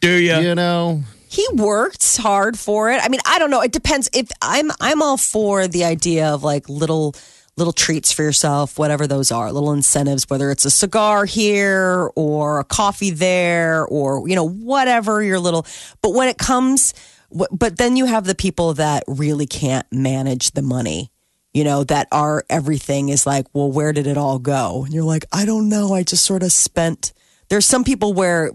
Do 0.00 0.10
you? 0.10 0.36
You 0.38 0.54
know, 0.54 1.02
he 1.28 1.46
worked 1.54 2.16
hard 2.16 2.58
for 2.58 2.90
it. 2.90 3.00
I 3.02 3.08
mean, 3.08 3.20
I 3.26 3.38
don't 3.38 3.50
know. 3.50 3.60
It 3.60 3.72
depends. 3.72 4.08
If 4.14 4.30
I'm, 4.42 4.70
I'm 4.80 5.02
all 5.02 5.18
for 5.18 5.68
the 5.68 5.84
idea 5.84 6.28
of 6.28 6.42
like 6.42 6.68
little, 6.70 7.14
little 7.60 7.72
treats 7.72 8.10
for 8.10 8.24
yourself, 8.24 8.78
whatever 8.78 9.06
those 9.06 9.30
are, 9.30 9.52
little 9.52 9.72
incentives, 9.72 10.28
whether 10.28 10.50
it's 10.50 10.64
a 10.64 10.70
cigar 10.70 11.26
here 11.26 12.10
or 12.16 12.58
a 12.58 12.64
coffee 12.64 13.10
there, 13.10 13.86
or 13.86 14.28
you 14.28 14.34
know, 14.34 14.48
whatever 14.48 15.22
your 15.22 15.38
little. 15.38 15.64
But 16.02 16.14
when 16.14 16.28
it 16.28 16.38
comes, 16.38 16.94
but 17.30 17.78
then 17.78 17.96
you 17.96 18.06
have 18.06 18.24
the 18.24 18.34
people 18.34 18.74
that 18.74 19.04
really 19.06 19.46
can't 19.46 19.86
manage 19.92 20.50
the 20.52 20.62
money. 20.62 21.12
You 21.52 21.64
know, 21.64 21.82
that 21.84 22.06
are 22.12 22.44
everything 22.48 23.08
is 23.08 23.26
like, 23.26 23.46
well, 23.52 23.72
where 23.72 23.92
did 23.92 24.06
it 24.06 24.16
all 24.16 24.38
go? 24.38 24.84
And 24.84 24.94
you're 24.94 25.02
like, 25.02 25.24
I 25.32 25.44
don't 25.44 25.68
know. 25.68 25.94
I 25.94 26.04
just 26.04 26.24
sort 26.24 26.44
of 26.44 26.52
spent. 26.52 27.12
There's 27.48 27.66
some 27.66 27.82
people 27.82 28.14
where 28.14 28.52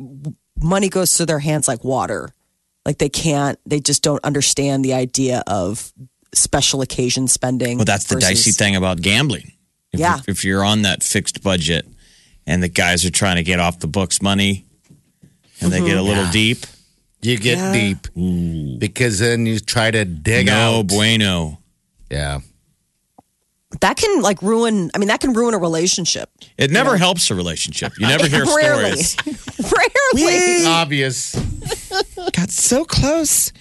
money 0.61 0.87
goes 0.87 1.15
through 1.15 1.25
their 1.25 1.39
hands 1.39 1.67
like 1.67 1.83
water. 1.83 2.29
Like 2.85 2.99
they 2.99 3.09
can't, 3.09 3.59
they 3.65 3.81
just 3.81 4.01
don't 4.01 4.23
understand 4.23 4.85
the 4.85 4.93
idea 4.93 5.43
of 5.45 5.91
special 6.37 6.81
occasion 6.81 7.27
spending. 7.27 7.77
Well, 7.77 7.85
that's 7.85 8.05
the 8.05 8.15
versus- 8.15 8.29
dicey 8.29 8.51
thing 8.51 8.75
about 8.75 9.01
gambling. 9.01 9.51
If, 9.91 9.99
Yeah. 9.99 10.19
If 10.27 10.43
you're 10.43 10.63
on 10.63 10.81
that 10.83 11.03
fixed 11.03 11.41
budget 11.43 11.85
and 12.45 12.61
the 12.61 12.67
guys 12.69 13.05
are 13.05 13.11
trying 13.11 13.37
to 13.37 13.43
get 13.43 13.59
off 13.59 13.79
the 13.79 13.87
books 13.87 14.21
money 14.21 14.65
and 15.61 15.71
they 15.71 15.79
get 15.79 15.91
a 15.91 15.99
mm-hmm. 15.99 16.07
little 16.07 16.23
Yeah. 16.25 16.31
deep, 16.31 16.65
you 17.21 17.37
get 17.37 17.57
Yeah. 17.57 17.73
deep 17.73 18.79
because 18.79 19.19
then 19.19 19.45
you 19.45 19.59
try 19.59 19.91
to 19.91 20.03
dig 20.05 20.47
no 20.47 20.79
out. 20.79 20.87
bueno. 20.87 21.59
Yeah. 22.11 22.39
That 23.81 23.97
can 23.97 24.21
like 24.21 24.41
ruin, 24.41 24.89
I 24.93 24.99
mean, 24.99 25.07
that 25.07 25.19
can 25.19 25.33
ruin 25.33 25.53
a 25.53 25.57
relationship. 25.57 26.29
It 26.57 26.71
never 26.71 26.97
helps 26.97 27.29
a 27.31 27.35
relationship. 27.35 27.93
You 27.99 28.07
never 28.07 28.27
hear 28.29 28.45
Rarely. 28.45 28.95
stories. 28.95 29.17
Rarely. 30.13 30.65
Obvious. 30.65 31.35
Got 32.33 32.51
so 32.51 32.85
close. 32.85 33.51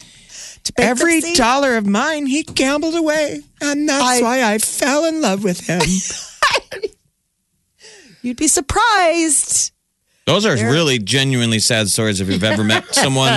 Every 0.79 1.21
bankruptcy? 1.21 1.37
dollar 1.37 1.77
of 1.77 1.87
mine 1.87 2.27
he 2.27 2.43
gambled 2.43 2.95
away. 2.95 3.41
And 3.61 3.89
that's 3.89 4.03
I- 4.03 4.23
why 4.23 4.43
I 4.43 4.59
fell 4.59 5.05
in 5.05 5.21
love 5.21 5.45
with 5.45 5.61
him. 5.67 5.81
You'd 8.23 8.37
be 8.39 8.49
surprised. 8.49 9.73
Those 10.27 10.47
are 10.47 10.55
really 10.55 10.99
genuinely 10.99 11.59
sad 11.59 11.89
stories 11.91 12.23
if 12.23 12.29
you've 12.31 12.43
ever 12.45 12.65
met 12.65 12.95
someone 12.95 13.31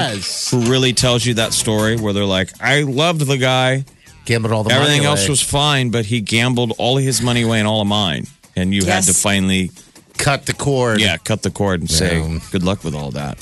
who 0.51 0.71
really 0.71 0.93
tells 0.93 1.25
you 1.25 1.33
that 1.33 1.51
story 1.51 1.97
where 1.97 2.13
they're 2.13 2.23
like, 2.23 2.49
I 2.61 2.83
loved 2.83 3.21
the 3.27 3.37
guy. 3.37 3.83
Gambled 4.23 4.53
all 4.53 4.63
the 4.63 4.69
money. 4.69 4.79
Everything 4.81 4.99
money 4.99 5.07
else 5.07 5.23
away. 5.23 5.29
was 5.31 5.41
fine, 5.41 5.89
but 5.91 6.05
he 6.05 6.21
gambled 6.21 6.71
all 6.77 6.95
his 6.95 7.21
money 7.21 7.41
away 7.41 7.59
and 7.59 7.67
all 7.67 7.81
of 7.81 7.87
mine. 7.87 8.27
And 8.55 8.73
you 8.73 8.85
had 8.85 9.03
to 9.03 9.13
finally, 9.13 9.71
cut 10.17 10.45
the 10.45 10.53
cord. 10.53 11.01
yeah, 11.01 11.17
cut 11.17 11.41
the 11.43 11.51
cord 11.51 11.81
and 11.81 11.89
say, 11.91 12.39
good 12.51 12.63
luck 12.63 12.83
with 12.85 12.95
all 12.95 13.11
that. 13.11 13.37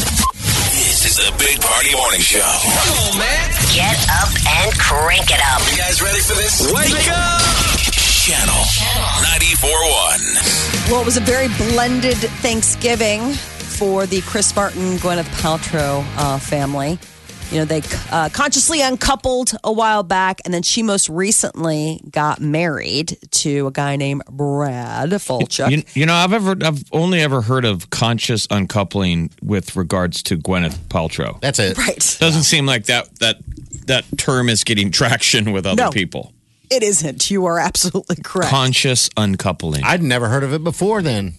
This 1.15 1.28
is 1.28 1.32
the 1.32 1.38
Big 1.38 1.62
Party 1.62 1.95
Morning 1.95 2.19
Show. 2.19 2.41
Come 2.41 3.13
on, 3.13 3.19
man. 3.19 3.49
Get 3.73 3.95
up 4.19 4.28
and 4.51 4.78
crank 4.78 5.32
it 5.32 5.39
up. 5.49 5.62
You 5.71 5.78
guys 5.78 6.01
ready 6.01 6.19
for 6.19 6.34
this? 6.34 6.60
Wake 6.73 7.08
up! 7.10 7.39
Channel 7.88 8.54
94.1. 9.23 10.91
Well, 10.91 10.99
it 10.99 11.06
was 11.06 11.15
a 11.15 11.21
very 11.21 11.47
blended 11.71 12.17
Thanksgiving 12.17 13.32
for 13.32 14.06
the 14.06 14.19
Chris 14.23 14.54
Martin, 14.58 14.97
Gwyneth 14.97 15.30
Paltrow 15.41 16.04
uh, 16.17 16.38
family. 16.38 16.99
You 17.51 17.60
know, 17.60 17.65
they 17.65 17.81
uh, 18.12 18.29
consciously 18.34 18.81
uncoupled 18.81 19.51
a 19.63 19.71
while 19.71 20.03
back, 20.03 20.41
and 20.45 20.53
then 20.53 20.63
she 20.63 20.81
most 20.84 21.08
recently 21.10 22.01
got 22.10 22.41
married 22.41 23.17
to 23.31 23.67
a 23.67 23.71
guy 23.71 23.95
named 23.95 24.23
Brad 24.29 25.10
Falchuk. 25.12 25.69
You, 25.69 25.84
you 25.93 26.05
know, 26.05 26.13
I've 26.15 26.34
ever, 26.34 26.55
I've 26.62 26.84
only 26.91 27.21
ever 27.21 27.41
heard 27.41 27.63
of 27.63 27.89
conscious 27.91 28.47
uncoupling 28.49 29.29
with 29.41 29.75
regards 29.75 30.23
to 30.23 30.38
Gwyneth 30.38 30.75
Paltrow. 30.89 31.39
That's 31.39 31.60
it. 31.60 31.77
right. 31.77 32.17
Doesn't 32.19 32.43
seem 32.43 32.65
like 32.65 32.86
that 32.86 33.13
that 33.19 33.38
that 33.86 34.05
term 34.17 34.49
is 34.49 34.63
getting 34.63 34.91
traction 34.91 35.51
with 35.51 35.65
other 35.65 35.84
No. 35.84 35.89
people. 35.91 36.34
It 36.71 36.81
isn't. 36.81 37.29
You 37.29 37.45
are 37.45 37.60
absolutely 37.60 38.17
correct. 38.23 38.49
Conscious 38.49 39.08
uncoupling. 39.15 39.84
I'd 39.84 40.01
never 40.01 40.27
heard 40.29 40.43
of 40.43 40.51
it 40.51 40.63
before 40.63 41.03
then. 41.03 41.36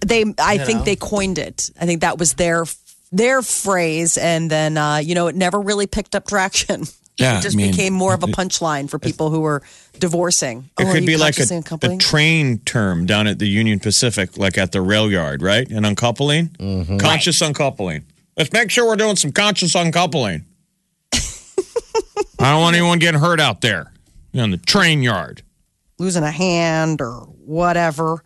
they, 0.00 0.24
I 0.40 0.58
think 0.58 0.80
know. 0.80 0.84
they 0.84 0.96
coined 0.96 1.38
it. 1.38 1.70
I 1.80 1.86
think 1.86 2.00
that 2.00 2.18
was 2.18 2.34
their 2.34 2.64
their 3.12 3.42
phrase, 3.42 4.16
and 4.16 4.50
then 4.50 4.76
uh, 4.76 4.96
you 4.98 5.14
know, 5.14 5.26
it 5.28 5.34
never 5.36 5.60
really 5.60 5.86
picked 5.86 6.14
up 6.14 6.26
traction. 6.26 6.84
Yeah, 7.18 7.38
it 7.38 7.42
just 7.44 7.56
I 7.56 7.60
mean, 7.62 7.70
became 7.70 7.94
more 7.94 8.12
of 8.12 8.22
a 8.22 8.26
punchline 8.26 8.90
for 8.90 8.98
people 8.98 9.30
who 9.30 9.40
were 9.40 9.62
divorcing. 9.98 10.68
It 10.78 10.86
Oh, 10.86 10.92
could 10.92 11.06
be 11.06 11.16
like 11.16 11.38
a, 11.38 11.62
a 11.82 11.96
train 11.96 12.58
term 12.58 13.06
down 13.06 13.26
at 13.26 13.38
the 13.38 13.46
Union 13.48 13.80
Pacific, 13.80 14.36
like 14.36 14.58
at 14.58 14.72
the 14.72 14.82
rail 14.82 15.10
yard, 15.10 15.40
right? 15.40 15.66
An 15.70 15.86
uncoupling, 15.86 16.48
Mm-hmm. 16.58 16.98
conscious 16.98 17.40
uncoupling. 17.40 18.04
Let's 18.36 18.52
make 18.52 18.70
sure 18.70 18.86
we're 18.86 18.96
doing 18.96 19.16
some 19.16 19.32
conscious 19.32 19.74
uncoupling. 19.74 20.44
I 22.38 22.50
don't 22.52 22.60
want 22.60 22.76
anyone 22.76 22.98
getting 22.98 23.18
hurt 23.18 23.40
out 23.40 23.62
there 23.62 23.92
in 24.34 24.50
the 24.50 24.58
train 24.58 25.02
yard. 25.02 25.40
losing 25.98 26.22
a 26.22 26.30
hand 26.30 27.00
or 27.00 27.20
whatever. 27.46 28.22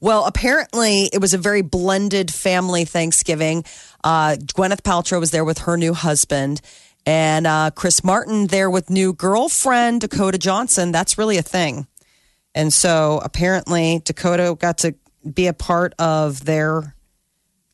Well, 0.00 0.26
apparently 0.26 1.08
it 1.14 1.18
was 1.20 1.32
a 1.32 1.38
very 1.38 1.62
blended 1.62 2.30
family 2.30 2.84
Thanksgiving. 2.84 3.64
Uh, 4.04 4.36
Gwyneth 4.38 4.82
Paltrow 4.82 5.18
was 5.18 5.30
there 5.32 5.44
with 5.44 5.58
her 5.60 5.76
new 5.76 5.94
husband, 5.94 6.60
and 7.06 7.46
uh, 7.46 7.70
Chris 7.74 8.04
Martin 8.04 8.46
there 8.48 8.70
with 8.70 8.90
new 8.90 9.12
girlfriend 9.14 10.02
Dakota 10.02 10.38
Johnson. 10.38 10.92
That's 10.92 11.18
really 11.18 11.38
a 11.38 11.42
thing. 11.42 11.86
And 12.54 12.72
so 12.72 13.20
apparently 13.24 14.00
Dakota 14.04 14.56
got 14.60 14.78
to 14.78 14.94
be 15.34 15.46
a 15.48 15.52
part 15.54 15.94
of 15.98 16.44
their 16.44 16.94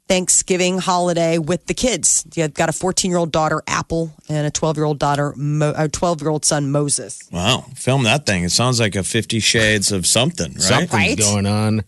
Thanksgiving 0.08 0.78
holiday 0.78 1.38
with 1.38 1.66
the 1.66 1.74
kids. 1.74 2.24
You 2.34 2.48
got 2.48 2.68
a 2.68 2.72
14 2.72 3.10
year 3.10 3.18
old 3.18 3.30
daughter, 3.30 3.62
Apple, 3.66 4.12
and 4.28 4.46
a 4.46 4.50
12 4.50 4.76
year 4.76 4.84
old 4.84 4.98
daughter, 4.98 5.32
Mo- 5.36 5.74
a 5.76 5.88
12 5.88 6.20
year 6.22 6.30
old 6.30 6.44
son, 6.44 6.70
Moses. 6.72 7.20
Wow, 7.30 7.64
film 7.76 8.02
that 8.04 8.26
thing. 8.26 8.42
It 8.44 8.50
sounds 8.50 8.80
like 8.80 8.96
a 8.96 9.02
Fifty 9.04 9.38
Shades 9.40 9.92
of 9.92 10.06
something, 10.06 10.52
right? 10.54 10.62
Something's 10.62 10.92
Right? 10.92 11.18
going 11.18 11.46
on. 11.46 11.82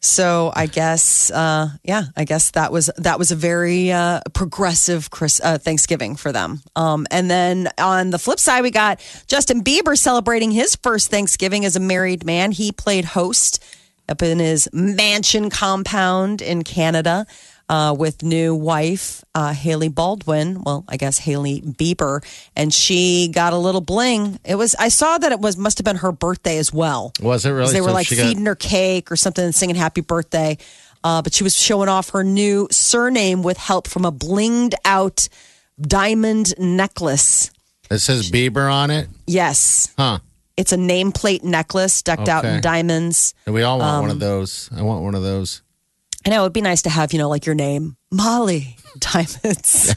So 0.00 0.52
I 0.54 0.66
guess, 0.66 1.30
uh, 1.30 1.70
yeah, 1.82 2.04
I 2.16 2.24
guess 2.24 2.52
that 2.52 2.70
was 2.70 2.90
that 2.96 3.18
was 3.18 3.32
a 3.32 3.36
very 3.36 3.90
uh, 3.90 4.20
progressive 4.34 5.10
Chris, 5.10 5.40
uh, 5.42 5.58
Thanksgiving 5.58 6.16
for 6.16 6.32
them. 6.32 6.60
Um, 6.76 7.06
and 7.10 7.30
then 7.30 7.68
on 7.78 8.10
the 8.10 8.18
flip 8.18 8.38
side, 8.38 8.62
we 8.62 8.70
got 8.70 9.00
Justin 9.26 9.64
Bieber 9.64 9.98
celebrating 9.98 10.50
his 10.52 10.76
first 10.76 11.10
Thanksgiving 11.10 11.64
as 11.64 11.76
a 11.76 11.80
married 11.80 12.24
man. 12.24 12.52
He 12.52 12.70
played 12.72 13.04
host 13.04 13.64
up 14.08 14.22
in 14.22 14.38
his 14.38 14.68
mansion 14.72 15.50
compound 15.50 16.40
in 16.40 16.62
Canada. 16.62 17.26
Uh, 17.68 17.92
with 17.98 18.22
new 18.22 18.54
wife 18.54 19.24
uh, 19.34 19.52
Hailey 19.52 19.88
Baldwin, 19.88 20.62
well, 20.62 20.84
I 20.88 20.96
guess 20.96 21.18
Hailey 21.18 21.60
Bieber, 21.62 22.24
and 22.54 22.72
she 22.72 23.26
got 23.26 23.52
a 23.52 23.56
little 23.56 23.80
bling. 23.80 24.38
It 24.44 24.54
was 24.54 24.76
I 24.76 24.88
saw 24.88 25.18
that 25.18 25.32
it 25.32 25.40
was 25.40 25.56
must 25.56 25.78
have 25.78 25.84
been 25.84 25.96
her 25.96 26.12
birthday 26.12 26.58
as 26.58 26.72
well. 26.72 27.12
Was 27.20 27.44
it 27.44 27.50
really? 27.50 27.72
They 27.72 27.80
were 27.80 27.88
So 27.88 27.94
like 27.94 28.06
she 28.06 28.14
got- 28.14 28.28
feeding 28.28 28.46
her 28.46 28.54
cake 28.54 29.10
or 29.10 29.16
something 29.16 29.44
and 29.44 29.52
singing 29.52 29.74
happy 29.74 30.00
birthday. 30.00 30.58
Uh, 31.02 31.22
but 31.22 31.34
she 31.34 31.42
was 31.42 31.56
showing 31.56 31.88
off 31.88 32.10
her 32.10 32.22
new 32.22 32.68
surname 32.70 33.42
with 33.42 33.56
help 33.56 33.88
from 33.88 34.04
a 34.04 34.12
blinged 34.12 34.74
out 34.84 35.28
diamond 35.80 36.54
necklace. 36.58 37.50
It 37.90 37.98
says 37.98 38.30
Bieber 38.30 38.72
on 38.72 38.90
it. 38.90 39.08
Yes, 39.26 39.88
Huh. 39.98 40.18
it's 40.56 40.72
a 40.72 40.76
nameplate 40.76 41.42
necklace 41.44 42.02
decked 42.02 42.28
out 42.28 42.44
in 42.44 42.52
Okay. 42.52 42.60
diamonds. 42.60 43.34
We 43.46 43.62
all 43.62 43.78
want 43.80 43.90
Um, 43.90 44.00
one 44.02 44.10
of 44.10 44.20
those. 44.20 44.68
I 44.76 44.82
want 44.82 45.02
one 45.02 45.14
of 45.16 45.22
those. 45.22 45.62
I 46.26 46.30
know 46.30 46.42
it'd 46.42 46.52
be 46.52 46.60
nice 46.60 46.82
to 46.82 46.90
have, 46.90 47.12
you 47.12 47.18
know, 47.20 47.28
like 47.28 47.46
your 47.46 47.54
name, 47.54 47.96
Molly 48.10 48.76
Diamonds, 48.98 49.94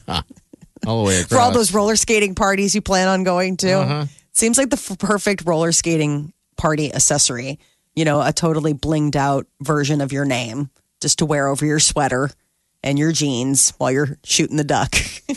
All 0.88 1.04
the 1.04 1.08
way 1.08 1.16
across. 1.16 1.28
for 1.30 1.40
all 1.40 1.52
those 1.52 1.74
roller 1.74 1.96
skating 1.96 2.36
parties 2.36 2.76
you 2.76 2.82
plan 2.82 3.08
on 3.08 3.24
going 3.24 3.58
to. 3.58 3.72
Uh-huh. 3.72 4.06
Seems 4.34 4.58
like 4.58 4.70
the 4.70 4.78
f- 4.78 4.98
perfect 5.00 5.44
roller 5.46 5.72
skating 5.72 6.32
party 6.56 6.94
accessory. 6.94 7.60
You 7.96 8.06
know, 8.06 8.22
a 8.22 8.32
totally 8.32 8.74
blinged 8.76 9.16
out 9.16 9.48
version 9.60 10.00
of 10.02 10.12
your 10.14 10.24
name 10.24 10.70
just 11.02 11.20
to 11.20 11.26
wear 11.26 11.48
over 11.48 11.66
your 11.66 11.80
sweater 11.80 12.30
and 12.84 12.98
your 13.00 13.12
jeans 13.12 13.74
while 13.80 13.92
you're 13.92 14.18
shooting 14.24 14.56
the 14.58 14.64
duck. 14.64 14.94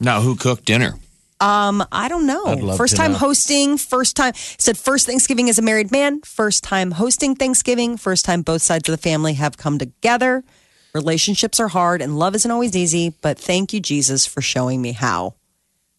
Now, 0.00 0.20
who 0.20 0.34
cooked 0.34 0.64
dinner? 0.64 0.94
Um, 1.42 1.84
I 1.90 2.08
don't 2.08 2.26
know. 2.26 2.44
I'd 2.46 2.60
love 2.62 2.76
First 2.78 2.94
to 2.94 3.02
time 3.02 3.12
know. 3.12 3.18
hosting, 3.18 3.76
first 3.76 4.14
time 4.16 4.32
said 4.34 4.78
first 4.78 5.06
Thanksgiving 5.06 5.48
as 5.48 5.58
a 5.58 5.62
married 5.62 5.90
man, 5.90 6.20
first 6.22 6.62
time 6.62 6.92
hosting 6.92 7.34
Thanksgiving, 7.34 7.96
first 7.96 8.24
time 8.24 8.42
both 8.42 8.62
sides 8.62 8.88
of 8.88 8.92
the 8.92 9.02
family 9.02 9.34
have 9.34 9.56
come 9.56 9.76
together. 9.78 10.44
Relationships 10.94 11.58
are 11.58 11.68
hard 11.68 12.00
and 12.00 12.16
love 12.16 12.34
isn't 12.36 12.50
always 12.50 12.76
easy, 12.76 13.14
but 13.22 13.38
thank 13.38 13.72
you 13.72 13.80
Jesus 13.80 14.24
for 14.24 14.40
showing 14.40 14.80
me 14.80 14.92
how. 14.92 15.34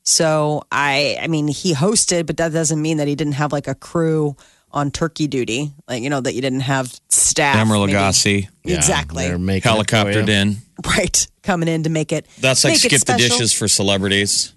So 0.03 0.63
I 0.71 1.17
I 1.21 1.27
mean 1.27 1.47
he 1.49 1.73
hosted, 1.73 2.25
but 2.25 2.38
that 2.38 2.53
doesn't 2.53 2.82
mean 2.82 2.97
that 2.97 3.08
he 3.08 3.15
didn't 3.15 3.34
have 3.34 3.51
like 3.51 3.67
a 3.67 3.75
crew 3.75 4.38
on 4.71 4.91
turkey 4.91 5.27
duty. 5.27 5.71
Like, 5.88 6.01
you 6.03 6.10
know, 6.10 6.21
that 6.21 6.34
you 6.34 6.41
didn't 6.41 6.62
have 6.62 6.99
staff. 7.10 7.56
Emeril 7.56 7.86
maybe- 7.88 7.93
Lagasse 7.97 8.47
Yeah, 8.63 8.75
exactly. 8.75 9.27
they're 9.27 9.38
making 9.38 9.71
it 9.71 9.75
helicoptered 9.75 10.29
in. 10.29 10.58
Right. 10.86 11.27
Coming 11.43 11.67
in 11.69 11.84
to 11.84 11.89
make 11.89 12.12
it 12.12 12.25
That's 12.39 12.63
like 12.63 12.71
make 12.73 12.86
it 12.86 13.01
skip 13.01 13.01
the 13.01 13.17
dishes 13.17 13.53
for 13.53 13.67
celebrities. 13.67 14.53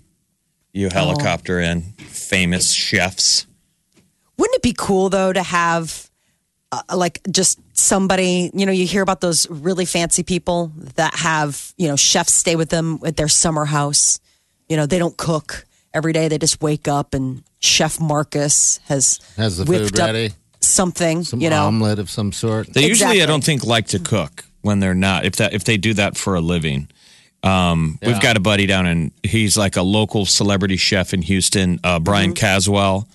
You 0.76 0.88
helicopter 0.92 1.58
in 1.58 1.82
famous 1.82 2.70
chefs. 2.72 3.46
Wouldn't 4.38 4.56
it 4.56 4.62
be 4.62 4.74
cool 4.76 5.08
though 5.08 5.32
to 5.32 5.42
have 5.42 6.10
uh, 6.70 6.82
like 6.94 7.20
just 7.30 7.58
somebody, 7.72 8.50
you 8.52 8.66
know, 8.66 8.72
you 8.72 8.86
hear 8.86 9.00
about 9.02 9.20
those 9.22 9.48
really 9.48 9.86
fancy 9.86 10.22
people 10.22 10.72
that 10.96 11.14
have, 11.16 11.72
you 11.78 11.88
know, 11.88 11.96
chefs 11.96 12.34
stay 12.34 12.56
with 12.56 12.68
them 12.68 12.98
at 13.06 13.16
their 13.16 13.28
summer 13.28 13.64
house. 13.64 14.20
You 14.68 14.76
know, 14.76 14.84
they 14.84 14.98
don't 14.98 15.16
cook 15.16 15.64
every 15.94 16.12
day. 16.12 16.28
They 16.28 16.38
just 16.38 16.60
wake 16.60 16.88
up 16.88 17.14
and 17.14 17.42
Chef 17.60 17.98
Marcus 17.98 18.78
has 18.86 19.18
Has 19.36 19.56
the 19.56 19.64
whipped 19.64 19.90
food 19.92 20.00
up 20.00 20.06
ready? 20.08 20.34
something, 20.60 21.24
Some 21.24 21.40
you 21.40 21.48
know. 21.48 21.66
omelet 21.68 21.98
of 21.98 22.10
some 22.10 22.32
sort. 22.32 22.66
They 22.74 22.86
usually, 22.86 23.06
I 23.06 23.12
Exactly. 23.12 23.26
don't 23.32 23.44
think, 23.44 23.64
like 23.64 23.86
to 23.88 23.98
cook 23.98 24.44
when 24.60 24.80
they're 24.80 24.94
not. 24.94 25.24
If 25.24 25.36
that 25.36 25.54
if 25.54 25.64
they 25.64 25.78
do 25.78 25.94
that 25.94 26.16
for 26.18 26.34
a 26.34 26.40
living, 26.42 26.88
um, 27.46 27.98
we've 28.02 28.20
got 28.20 28.36
a 28.36 28.40
buddy 28.40 28.66
down 28.66 28.86
in. 28.86 29.12
He's 29.22 29.56
like 29.56 29.76
a 29.76 29.82
local 29.82 30.26
celebrity 30.26 30.76
chef 30.76 31.14
in 31.14 31.22
Houston, 31.22 31.80
uh, 31.84 31.98
Bryan 32.00 32.30
Mm-hmm. 32.30 32.34
Caswell, 32.46 33.08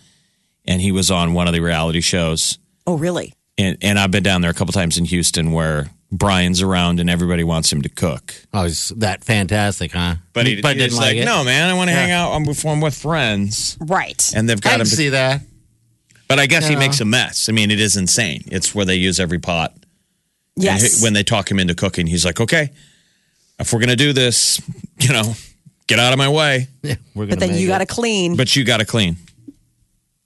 and 0.66 0.82
he 0.82 0.92
was 0.92 1.12
on 1.12 1.34
one 1.34 1.48
of 1.48 1.54
the 1.54 1.60
reality 1.60 2.02
shows. 2.02 2.58
oh, 2.88 2.98
really? 2.98 3.34
And 3.58 3.78
and 3.82 4.00
I've 4.00 4.12
been 4.12 4.24
down 4.24 4.42
there 4.42 4.50
a 4.52 4.54
couple 4.54 4.72
times 4.74 4.98
in 4.98 5.06
Houston 5.06 5.52
where 5.52 5.90
Bryan's 6.12 6.62
around 6.62 7.00
and 7.00 7.10
everybody 7.10 7.44
wants 7.44 7.72
him 7.72 7.82
to 7.84 7.90
cook. 7.90 8.34
Oh, 8.54 8.64
is 8.64 8.90
that 8.98 9.24
fantastic, 9.24 9.92
huh? 9.92 10.16
But 10.34 10.48
he, 10.48 10.62
but 10.62 10.76
he's 10.78 10.86
didn't 10.86 10.98
like, 10.98 11.18
it. 11.18 11.26
no, 11.26 11.44
man, 11.44 11.70
I 11.70 11.74
want 11.74 11.90
to 11.90 11.96
hang 11.96 12.12
out. 12.12 12.32
I'm 12.34 12.44
before 12.46 12.72
I'm 12.74 12.82
with 12.82 12.96
friends, 12.96 13.78
Right. 13.80 14.32
and 14.36 14.50
they've 14.50 14.60
got 14.60 14.72
can 14.72 14.82
him. 14.82 14.86
see 14.88 15.10
that. 15.10 15.42
But 16.28 16.40
I 16.40 16.46
guess 16.48 16.66
he 16.68 16.76
makes 16.78 17.02
a 17.02 17.06
mess. 17.06 17.50
I 17.50 17.52
mean, 17.52 17.72
it 17.72 17.80
is 17.82 17.98
insane. 17.98 18.44
It's 18.48 18.74
where 18.74 18.86
they 18.86 18.96
use 18.96 19.20
every 19.20 19.40
pot. 19.40 19.74
Yes. 20.56 21.00
he- 21.00 21.04
when 21.04 21.12
they 21.14 21.24
talk 21.24 21.52
him 21.52 21.60
into 21.60 21.76
cooking, 21.76 22.08
he's 22.08 22.26
like, 22.26 22.40
okay, 22.40 22.72
if 23.62 23.72
we're 23.74 23.80
going 23.80 23.90
to 23.90 23.96
do 23.96 24.14
this, 24.14 24.60
you 25.00 25.14
know, 25.14 25.34
get 25.88 26.00
out 26.00 26.12
of 26.14 26.18
my 26.20 26.30
way. 26.30 26.68
Yeah, 26.84 26.96
we're 27.16 27.26
gonna 27.26 27.36
but 27.36 27.40
then 27.40 27.50
make 27.52 27.60
you 27.62 27.68
it. 27.68 27.70
got 27.70 27.78
to 27.80 27.86
clean, 27.86 28.36
But 28.36 28.56
you 28.56 28.64
got 28.64 28.78
to 28.78 28.86
clean. 28.86 29.18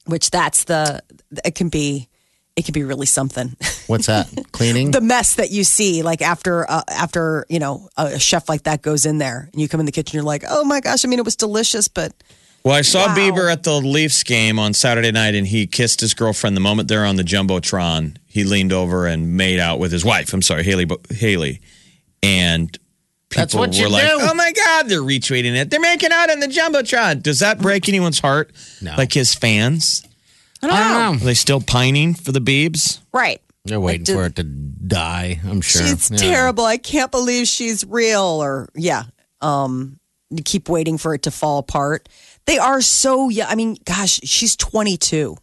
which 0.05 0.29
that's 0.31 0.63
the 0.65 1.01
it 1.43 1.55
can 1.55 1.69
be 1.69 2.07
it 2.55 2.63
can 2.63 2.71
be 2.73 2.83
really 2.83 3.05
something. 3.05 3.55
What's 3.87 4.07
that? 4.07 4.29
Cleaning? 4.53 4.91
the 4.91 5.01
mess 5.01 5.35
that 5.35 5.51
you 5.51 5.63
see 5.65 6.03
like 6.03 6.21
after 6.21 6.69
uh, 6.69 6.83
after 6.89 7.45
you 7.49 7.59
know 7.59 7.89
a 7.97 8.17
chef 8.19 8.47
like 8.47 8.63
that 8.63 8.81
goes 8.81 9.05
in 9.05 9.17
there 9.17 9.49
and 9.51 9.61
you 9.61 9.67
come 9.67 9.79
in 9.81 9.85
the 9.85 9.91
kitchen 9.91 10.15
you're 10.15 10.23
like 10.23 10.43
oh 10.49 10.63
my 10.63 10.79
gosh 10.79 11.03
i 11.03 11.07
mean 11.09 11.19
it 11.19 11.25
was 11.25 11.35
delicious 11.35 11.87
but 11.89 12.13
Well, 12.63 12.73
I 12.75 12.81
saw 12.81 13.07
Wow. 13.07 13.15
Bieber 13.15 13.51
at 13.51 13.63
the 13.63 13.73
Leafs 13.81 14.23
game 14.23 14.57
on 14.57 14.73
Saturday 14.73 15.11
night, 15.11 15.35
and 15.35 15.45
he 15.45 15.67
kissed 15.67 15.99
his 16.01 16.13
girlfriend 16.15 16.55
the 16.55 16.61
moment 16.61 16.87
they're 16.87 17.05
on 17.05 17.15
the 17.17 17.23
jumbotron. 17.23 18.17
He 18.27 18.43
leaned 18.43 18.71
over 18.73 19.05
and 19.05 19.35
made 19.37 19.59
out 19.59 19.77
with 19.79 19.91
his 19.91 20.03
wife. 20.05 20.33
I'm 20.33 20.41
sorry, 20.41 20.63
Hailey. 20.63 20.87
Hailey, 21.11 21.59
and 22.23 22.71
people 22.71 22.84
That's 23.35 23.53
what 23.53 23.69
were 23.71 23.75
you 23.75 23.89
like, 23.89 24.03
do. 24.03 24.17
"Oh 24.21 24.33
my 24.33 24.51
god!" 24.51 24.89
They're 24.89 25.01
retweeting 25.01 25.55
it. 25.55 25.69
They're 25.69 25.79
making 25.79 26.11
out 26.11 26.29
on 26.31 26.39
the 26.39 26.47
jumbotron. 26.47 27.21
Does 27.21 27.39
that 27.39 27.59
break 27.59 27.87
anyone's 27.89 28.19
heart? 28.19 28.51
No. 28.81 28.95
Like 28.97 29.13
his 29.13 29.33
fans? 29.33 30.03
i 30.63 30.67
don't, 30.67 30.75
I 30.75 30.79
know. 30.79 30.89
don't 30.89 30.97
Are 31.17 31.19
know. 31.19 31.25
they 31.25 31.33
still 31.33 31.61
pining 31.61 32.13
for 32.13 32.31
the 32.31 32.39
Biebs? 32.39 32.99
right 33.13 33.41
They're 33.65 33.79
waiting 33.79 34.03
did- 34.05 34.15
for 34.15 34.25
it 34.25 34.35
to 34.37 34.43
die, 34.43 35.39
I'm 35.45 35.61
sure. 35.61 35.81
she's 35.85 36.09
Yeah. 36.09 36.17
terrible 36.17 36.63
i 36.65 36.77
can't 36.77 37.11
believe 37.11 37.47
she's 37.47 37.83
real 37.85 38.21
or 38.41 38.69
yeah 38.73 39.03
um 39.41 39.99
you 40.31 40.41
keep 40.43 40.69
waiting 40.69 40.97
for 40.97 41.13
it 41.13 41.23
to 41.23 41.31
fall 41.31 41.57
apart 41.59 42.07
they 42.45 42.57
are 42.57 42.81
so 42.81 43.29
young 43.29 43.47
i 43.49 43.55
mean 43.55 43.77
gosh 43.85 44.19
she's 44.23 44.55
22 44.55 45.35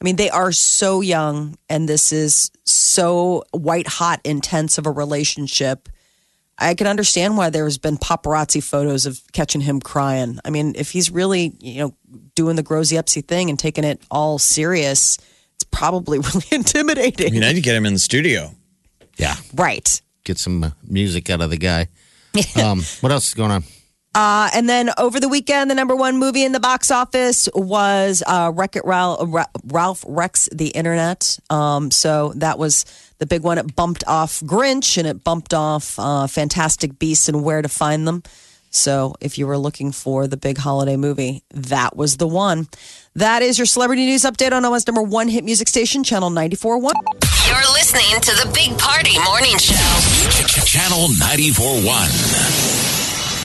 I 0.00 0.04
mean, 0.04 0.14
they 0.14 0.30
are 0.30 0.52
so 0.52 1.00
young, 1.00 1.56
and 1.68 1.88
this 1.88 2.12
is 2.12 2.52
so 2.64 3.42
white 3.50 3.88
hot, 3.88 4.20
intense 4.22 4.78
of 4.78 4.86
a 4.86 4.92
relationship. 4.92 5.88
I 6.58 6.74
can 6.74 6.86
understand 6.86 7.36
why 7.36 7.50
there's 7.50 7.78
been 7.78 7.96
paparazzi 7.96 8.62
photos 8.62 9.06
of 9.06 9.20
catching 9.32 9.60
him 9.60 9.80
crying. 9.80 10.40
I 10.44 10.50
mean, 10.50 10.74
if 10.76 10.90
he's 10.90 11.10
really, 11.10 11.54
you 11.60 11.80
know, 11.80 11.94
doing 12.34 12.56
the 12.56 12.62
grosy 12.64 12.96
upsy 12.96 13.24
thing 13.24 13.48
and 13.48 13.58
taking 13.58 13.84
it 13.84 14.02
all 14.10 14.38
serious, 14.38 15.18
it's 15.54 15.64
probably 15.70 16.18
really 16.34 16.46
intimidating. 16.50 17.28
I 17.28 17.30
mean, 17.30 17.44
I 17.44 17.48
need 17.48 17.56
to 17.56 17.60
get 17.60 17.76
him 17.76 17.86
in 17.86 17.92
the 17.92 17.98
studio. 17.98 18.52
Yeah. 19.16 19.36
right. 19.54 20.00
Get 20.24 20.38
some 20.38 20.62
uh, 20.64 20.70
music 20.84 21.30
out 21.30 21.40
of 21.40 21.50
the 21.50 21.56
guy. 21.56 21.88
um, 22.62 22.82
what 23.00 23.12
else 23.12 23.28
is 23.28 23.34
going 23.34 23.50
on? 23.50 23.64
Uh, 24.14 24.50
and 24.54 24.68
then 24.68 24.90
over 24.98 25.20
the 25.20 25.28
weekend, 25.28 25.70
the 25.70 25.74
number 25.74 25.94
one 25.94 26.18
movie 26.18 26.44
in 26.44 26.52
the 26.52 26.60
box 26.60 26.90
office 26.90 27.48
was 27.54 28.22
uh, 28.26 28.50
Wreck 28.54 28.74
It 28.74 28.84
Ralph, 28.84 29.46
Ralph 29.64 30.04
Wrecks 30.08 30.48
the 30.50 30.68
Internet. 30.68 31.38
Um, 31.50 31.90
so 31.90 32.32
that 32.36 32.58
was 32.58 32.84
the 33.18 33.26
big 33.26 33.42
one. 33.42 33.58
It 33.58 33.74
bumped 33.74 34.04
off 34.06 34.40
Grinch 34.40 34.98
and 34.98 35.06
it 35.06 35.24
bumped 35.24 35.54
off 35.54 35.98
uh, 35.98 36.26
Fantastic 36.26 36.98
Beasts 36.98 37.28
and 37.28 37.42
Where 37.44 37.62
to 37.62 37.68
Find 37.68 38.06
Them. 38.06 38.22
So 38.70 39.14
if 39.20 39.38
you 39.38 39.46
were 39.46 39.58
looking 39.58 39.92
for 39.92 40.26
the 40.26 40.36
big 40.36 40.58
holiday 40.58 40.96
movie, 40.96 41.42
that 41.54 41.96
was 41.96 42.18
the 42.18 42.28
one. 42.28 42.68
That 43.14 43.42
is 43.42 43.58
your 43.58 43.66
celebrity 43.66 44.04
news 44.06 44.22
update 44.22 44.52
on 44.52 44.64
Omaha's 44.64 44.86
number 44.86 45.02
one 45.02 45.28
hit 45.28 45.44
music 45.44 45.68
station, 45.68 46.04
Channel 46.04 46.30
94.1. 46.30 46.92
You're 47.48 47.72
listening 47.72 48.20
to 48.20 48.30
the 48.44 48.50
Big 48.54 48.78
Party 48.78 49.18
Morning 49.24 49.56
Show. 49.56 49.74
Channel 50.66 51.08
94.1. 51.08 52.87